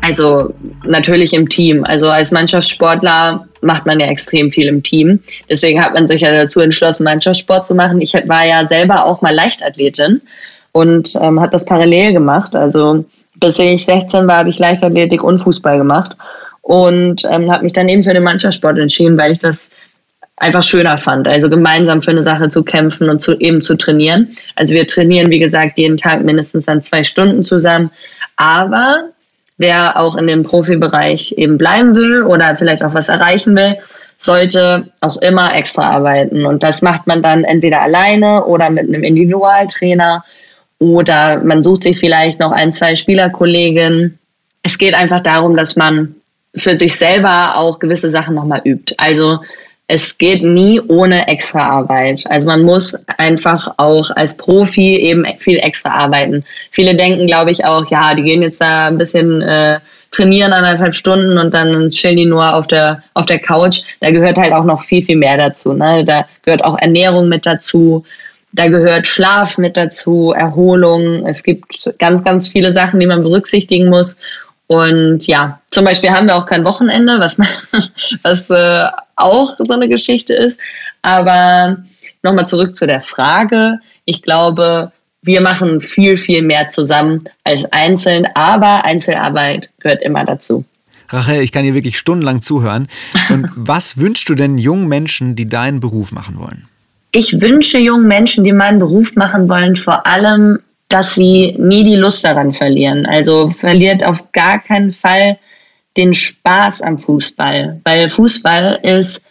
Also 0.09 0.55
natürlich 0.87 1.35
im 1.35 1.51
Team. 1.51 1.85
Also 1.85 2.09
als 2.09 2.33
Mannschaftssportler 2.33 3.47
macht 3.61 3.85
man 3.85 4.01
ja 4.01 4.07
extrem 4.07 4.51
viel 4.51 4.67
im 4.67 4.83
Team. 4.83 5.21
Deswegen 5.51 5.85
hat 5.85 5.93
man 5.93 6.07
sich 6.07 6.23
ja 6.23 6.33
dazu 6.33 6.61
entschlossen, 6.61 7.05
Mannschaftssport 7.05 7.67
zu 7.67 7.75
machen. 7.75 8.01
Ich 8.01 8.15
war 8.15 8.47
ja 8.47 8.67
selber 8.67 9.05
auch 9.05 9.21
mal 9.21 9.35
Leichtathletin 9.35 10.23
und 10.73 11.15
ähm, 11.21 11.39
hat 11.43 11.53
das 11.53 11.67
parallel 11.67 12.15
gemacht. 12.15 12.57
Also 12.57 13.05
bis 13.35 13.59
ich 13.59 13.85
16 13.85 14.27
war, 14.27 14.39
habe 14.39 14.49
ich 14.49 14.59
Leichtathletik 14.59 15.23
und 15.23 15.41
Fußball 15.41 15.77
gemacht 15.77 16.17
und 16.63 17.23
ähm, 17.31 17.53
habe 17.53 17.65
mich 17.65 17.75
dann 17.75 17.91
eben 17.91 18.03
für 18.03 18.15
den 18.15 18.25
Mannschaftssport 18.25 18.79
entschieden, 18.79 19.19
weil 19.19 19.33
ich 19.33 19.41
das 19.41 19.71
einfach 20.39 20.63
schöner 20.63 20.97
fand. 20.97 21.29
Also 21.29 21.51
gemeinsam 21.51 22.01
für 22.01 22.13
eine 22.13 22.23
Sache 22.23 22.49
zu 22.49 22.65
kämpfen 22.65 23.11
und 23.11 23.21
zu, 23.21 23.39
eben 23.39 23.61
zu 23.61 23.77
trainieren. 23.77 24.35
Also 24.57 24.73
wir 24.73 24.87
trainieren, 24.87 25.31
wie 25.31 25.39
gesagt, 25.39 25.77
jeden 25.77 25.99
Tag 25.99 26.25
mindestens 26.25 26.65
dann 26.65 26.81
zwei 26.81 27.03
Stunden 27.03 27.43
zusammen. 27.43 27.91
Aber 28.37 29.11
wer 29.59 29.99
auch 29.99 30.17
in 30.17 30.27
dem 30.27 30.45
Profibereich 30.45 31.33
eben 31.37 31.59
bleiben 31.59 31.95
will 31.95 32.23
oder 32.23 32.57
vielleicht 32.57 32.83
auch 32.83 32.95
was 32.95 33.09
erreichen 33.09 33.55
will, 33.57 33.77
sollte 34.17 34.91
auch 35.01 35.17
immer 35.19 35.55
extra 35.55 35.91
arbeiten. 35.91 36.47
Und 36.47 36.63
das 36.63 36.83
macht 36.83 37.07
man 37.07 37.23
dann 37.23 37.45
entweder 37.45 37.83
alleine 37.83 38.45
oder 38.45 38.71
mit 38.71 38.89
einem 38.89 39.05
Individualtrainer 39.05 40.25
oder 40.79 41.43
man 41.45 41.63
sucht 41.63 41.85
sich 41.85 41.99
vielleicht 41.99 42.41
noch 42.41 42.53
ein, 42.53 42.73
zwei 42.73 42.95
Spielerkolleginnen. 42.95 44.19
Es 44.63 44.79
geht 44.79 44.95
einfach 44.95 45.23
darum, 45.23 45.57
dass 45.57 45.77
man 45.77 46.17
für 46.55 46.79
sich 46.79 46.97
selber 46.97 47.57
auch 47.57 47.79
gewisse 47.79 48.11
Sachen 48.11 48.35
nochmal 48.35 48.63
übt. 48.65 48.95
Also 48.97 49.41
es 49.91 50.19
geht 50.19 50.43
nie 50.43 50.81
ohne 50.83 51.27
extra 51.29 51.67
Arbeit. 51.67 52.23
Also 52.29 52.47
man 52.47 52.63
muss 52.63 52.95
einfach 53.17 53.75
auch 53.79 54.11
als 54.11 54.37
Profi 54.37 54.97
eben 54.97 55.25
viel 55.39 55.57
extra 55.59 55.91
arbeiten. 55.91 56.45
Viele 56.71 56.95
denken, 56.95 57.27
glaube 57.27 57.51
ich, 57.51 57.65
auch, 57.65 57.91
ja, 57.91 58.15
die 58.15 58.23
gehen 58.23 58.43
jetzt 58.43 58.61
da 58.61 58.89
ein 58.89 58.99
bisschen 58.99 59.41
äh, 59.41 59.81
trainieren 60.11 60.53
anderthalb 60.53 60.95
Stunden 60.95 61.39
und 61.39 61.55
dann 61.55 61.89
chillen 61.91 62.19
die 62.19 62.27
nur 62.27 62.55
auf 62.55 62.67
der, 62.67 63.03
auf 63.15 63.25
der 63.25 63.39
Couch. 63.39 63.81
Da 64.01 64.11
gehört 64.11 64.37
halt 64.37 64.53
auch 64.53 64.65
noch 64.65 64.83
viel, 64.83 65.03
viel 65.03 65.17
mehr 65.17 65.39
dazu. 65.39 65.73
Ne? 65.73 66.05
Da 66.05 66.27
gehört 66.43 66.63
auch 66.65 66.79
Ernährung 66.79 67.29
mit 67.29 67.47
dazu. 67.47 68.05
Da 68.53 68.69
gehört 68.69 69.07
Schlaf 69.07 69.57
mit 69.57 69.79
dazu, 69.79 70.35
Erholung. 70.37 71.27
Es 71.27 71.43
gibt 71.43 71.95
ganz, 71.99 72.23
ganz 72.25 72.49
viele 72.49 72.75
Sachen, 72.75 73.01
die 73.01 73.07
man 73.07 73.23
berücksichtigen 73.23 73.89
muss. 73.89 74.19
Und 74.67 75.27
ja, 75.27 75.61
zum 75.71 75.87
Beispiel 75.87 76.11
haben 76.11 76.27
wir 76.27 76.37
auch 76.37 76.47
kein 76.47 76.67
Wochenende, 76.67 77.21
was, 77.21 77.39
was 78.23 78.51
äh, 78.51 78.85
auch 79.19 79.57
so 79.59 79.73
eine 79.73 79.89
Geschichte 79.89 80.35
ist. 80.35 80.61
Aber 81.03 81.79
nochmal 82.23 82.47
zurück 82.47 82.75
zu 82.75 82.87
der 82.87 83.01
Frage. 83.01 83.81
Ich 84.05 84.23
glaube, 84.23 84.93
wir 85.23 85.41
machen 85.41 85.81
viel, 85.81 86.17
viel 86.17 86.43
mehr 86.43 86.69
zusammen 86.69 87.25
als 87.45 87.65
einzeln, 87.73 88.27
aber 88.35 88.85
Einzelarbeit 88.85 89.71
gehört 89.81 90.03
immer 90.03 90.25
dazu. 90.25 90.65
Rachel, 91.11 91.41
ich 91.41 91.53
kann 91.53 91.65
dir 91.65 91.75
wirklich 91.75 91.99
stundenlang 91.99 92.41
zuhören. 92.41 92.89
Und 93.31 93.51
was 93.57 93.99
wünschst 93.99 94.29
du 94.29 94.35
denn 94.35 94.59
jungen 94.59 94.89
Menschen, 94.89 95.35
die 95.35 95.49
deinen 95.49 95.81
Beruf 95.81 96.13
machen 96.13 96.39
wollen? 96.39 96.69
Ich 97.13 97.41
wünsche 97.41 97.79
jungen 97.79 98.07
Menschen, 98.07 98.45
die 98.45 98.53
meinen 98.53 98.79
Beruf 98.79 99.17
machen 99.17 99.49
wollen, 99.49 99.77
vor 99.77 100.07
allem 100.07 100.59
dass 100.89 101.15
sie 101.15 101.55
nie 101.59 101.85
die 101.85 101.97
Lust 101.97 102.25
daran 102.25 102.53
verlieren. 102.53 103.05
Also 103.05 103.49
verliert 103.49 104.05
auf 104.05 104.33
gar 104.33 104.59
keinen 104.59 104.91
Fall 104.91 105.39
den 105.97 106.15
Spaß 106.15 106.83
am 106.83 106.99
Fußball, 106.99 107.81
weil 107.85 108.09
Fußball 108.09 108.79
ist, 108.83 109.23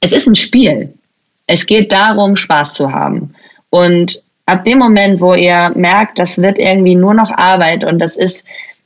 es 0.00 0.12
ist 0.12 0.26
ein 0.26 0.34
Spiel. 0.34 0.92
Es 1.46 1.66
geht 1.66 1.92
darum, 1.92 2.36
Spaß 2.36 2.74
zu 2.74 2.92
haben. 2.92 3.34
Und 3.70 4.20
ab 4.46 4.64
dem 4.64 4.78
Moment, 4.78 5.20
wo 5.20 5.34
ihr 5.34 5.72
merkt, 5.74 6.18
das 6.18 6.40
wird 6.40 6.58
irgendwie 6.58 6.94
nur 6.94 7.14
noch 7.14 7.30
Arbeit 7.30 7.84
und 7.84 7.98
das 7.98 8.16
ist 8.16 8.44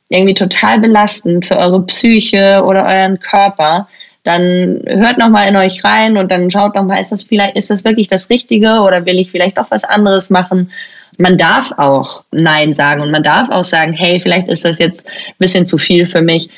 irgendwie 0.09 0.35
total 0.35 0.81
belastend 0.81 1.47
für 1.47 1.57
eure 1.57 1.85
Psyche 1.87 2.63
oder 2.65 2.85
euren 2.85 3.21
Körper, 3.21 3.89
dann 4.25 4.83
hört 4.87 5.19
noch 5.19 5.29
mal 5.29 5.45
in 5.45 5.57
euch 5.57 5.85
rein 5.85 6.17
und 6.17 6.31
dann 6.31 6.51
schaut 6.51 6.75
noch 6.75 6.85
mal, 6.85 7.01
ist 7.01 7.13
das 7.13 7.23
vielleicht, 7.23 7.57
ist 7.57 7.71
das 7.71 7.85
wirklich 7.85 8.09
das 8.09 8.29
Richtige 8.31 8.81
oder 8.81 9.07
will 9.07 9.19
ich 9.19 9.31
vielleicht 9.31 9.59
doch 9.59 9.71
was 9.71 9.85
anderes 9.85 10.31
machen? 10.31 10.71
man 11.19 11.37
darf 11.37 11.73
auch 11.77 12.25
Nein 12.31 12.73
sagen 12.73 13.03
und 13.03 13.11
man 13.11 13.23
darf 13.23 13.51
auch 13.51 13.65
sagen, 13.65 13.93
hey, 13.93 14.21
vielleicht 14.21 14.49
ist 14.49 14.65
das 14.65 14.79
jetzt 14.79 15.07
ein 15.07 15.35
bisschen 15.39 15.67
zu 15.67 15.77
viel 15.77 16.07
für 16.07 16.23
mich. 16.23 16.49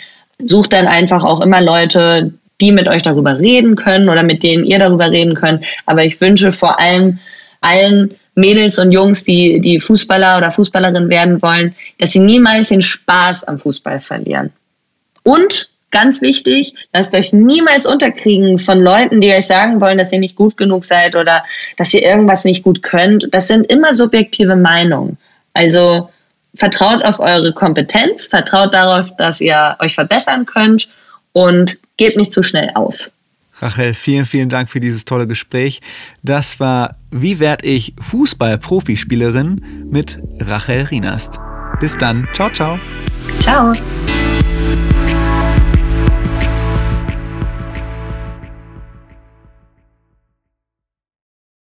Sucht 0.46 0.72
dann 0.72 0.86
einfach 0.86 1.24
auch 1.24 1.40
immer 1.40 1.60
Leute, 1.60 2.32
die 2.60 2.72
mit 2.72 2.88
euch 2.88 3.02
darüber 3.02 3.38
reden 3.38 3.76
können 3.76 4.08
oder 4.08 4.22
mit 4.22 4.42
denen 4.42 4.64
ihr 4.64 4.78
darüber 4.78 5.10
reden 5.10 5.34
könnt. 5.34 5.64
Aber 5.86 6.04
ich 6.04 6.20
wünsche 6.20 6.52
vor 6.52 6.78
allem 6.78 7.18
allen 7.60 8.14
Mädels 8.34 8.78
und 8.78 8.92
Jungs, 8.92 9.24
die, 9.24 9.60
die 9.60 9.80
Fußballer 9.80 10.38
oder 10.38 10.50
Fußballerin 10.50 11.08
werden 11.08 11.42
wollen, 11.42 11.74
dass 11.98 12.12
sie 12.12 12.20
niemals 12.20 12.68
den 12.68 12.82
Spaß 12.82 13.44
am 13.44 13.58
Fußball 13.58 13.98
verlieren. 13.98 14.50
Und 15.22 15.70
Ganz 15.90 16.22
wichtig, 16.22 16.74
lasst 16.92 17.16
euch 17.16 17.32
niemals 17.32 17.84
unterkriegen 17.84 18.58
von 18.58 18.78
Leuten, 18.78 19.20
die 19.20 19.32
euch 19.32 19.46
sagen 19.46 19.80
wollen, 19.80 19.98
dass 19.98 20.12
ihr 20.12 20.20
nicht 20.20 20.36
gut 20.36 20.56
genug 20.56 20.84
seid 20.84 21.16
oder 21.16 21.44
dass 21.76 21.92
ihr 21.92 22.02
irgendwas 22.02 22.44
nicht 22.44 22.62
gut 22.62 22.82
könnt. 22.82 23.26
Das 23.32 23.48
sind 23.48 23.66
immer 23.66 23.92
subjektive 23.92 24.54
Meinungen. 24.54 25.18
Also 25.52 26.08
vertraut 26.54 27.04
auf 27.04 27.20
eure 27.20 27.52
Kompetenz, 27.52 28.26
vertraut 28.26 28.74
darauf, 28.74 29.14
dass 29.16 29.40
ihr 29.40 29.76
euch 29.80 29.94
verbessern 29.94 30.44
könnt 30.44 30.88
und 31.32 31.78
gebt 31.96 32.16
nicht 32.16 32.32
zu 32.32 32.42
schnell 32.42 32.70
auf. 32.74 33.10
Rachel, 33.60 33.94
vielen, 33.94 34.24
vielen 34.24 34.48
Dank 34.48 34.70
für 34.70 34.80
dieses 34.80 35.04
tolle 35.04 35.26
Gespräch. 35.26 35.80
Das 36.22 36.60
war 36.60 36.96
Wie 37.10 37.40
werd 37.40 37.64
ich 37.64 37.94
Fußball-Profispielerin 38.00 39.88
mit 39.90 40.18
Rachel 40.40 40.82
Rienast. 40.82 41.38
Bis 41.78 41.96
dann. 41.96 42.26
Ciao, 42.32 42.50
ciao. 42.50 42.78
Ciao. 43.38 43.72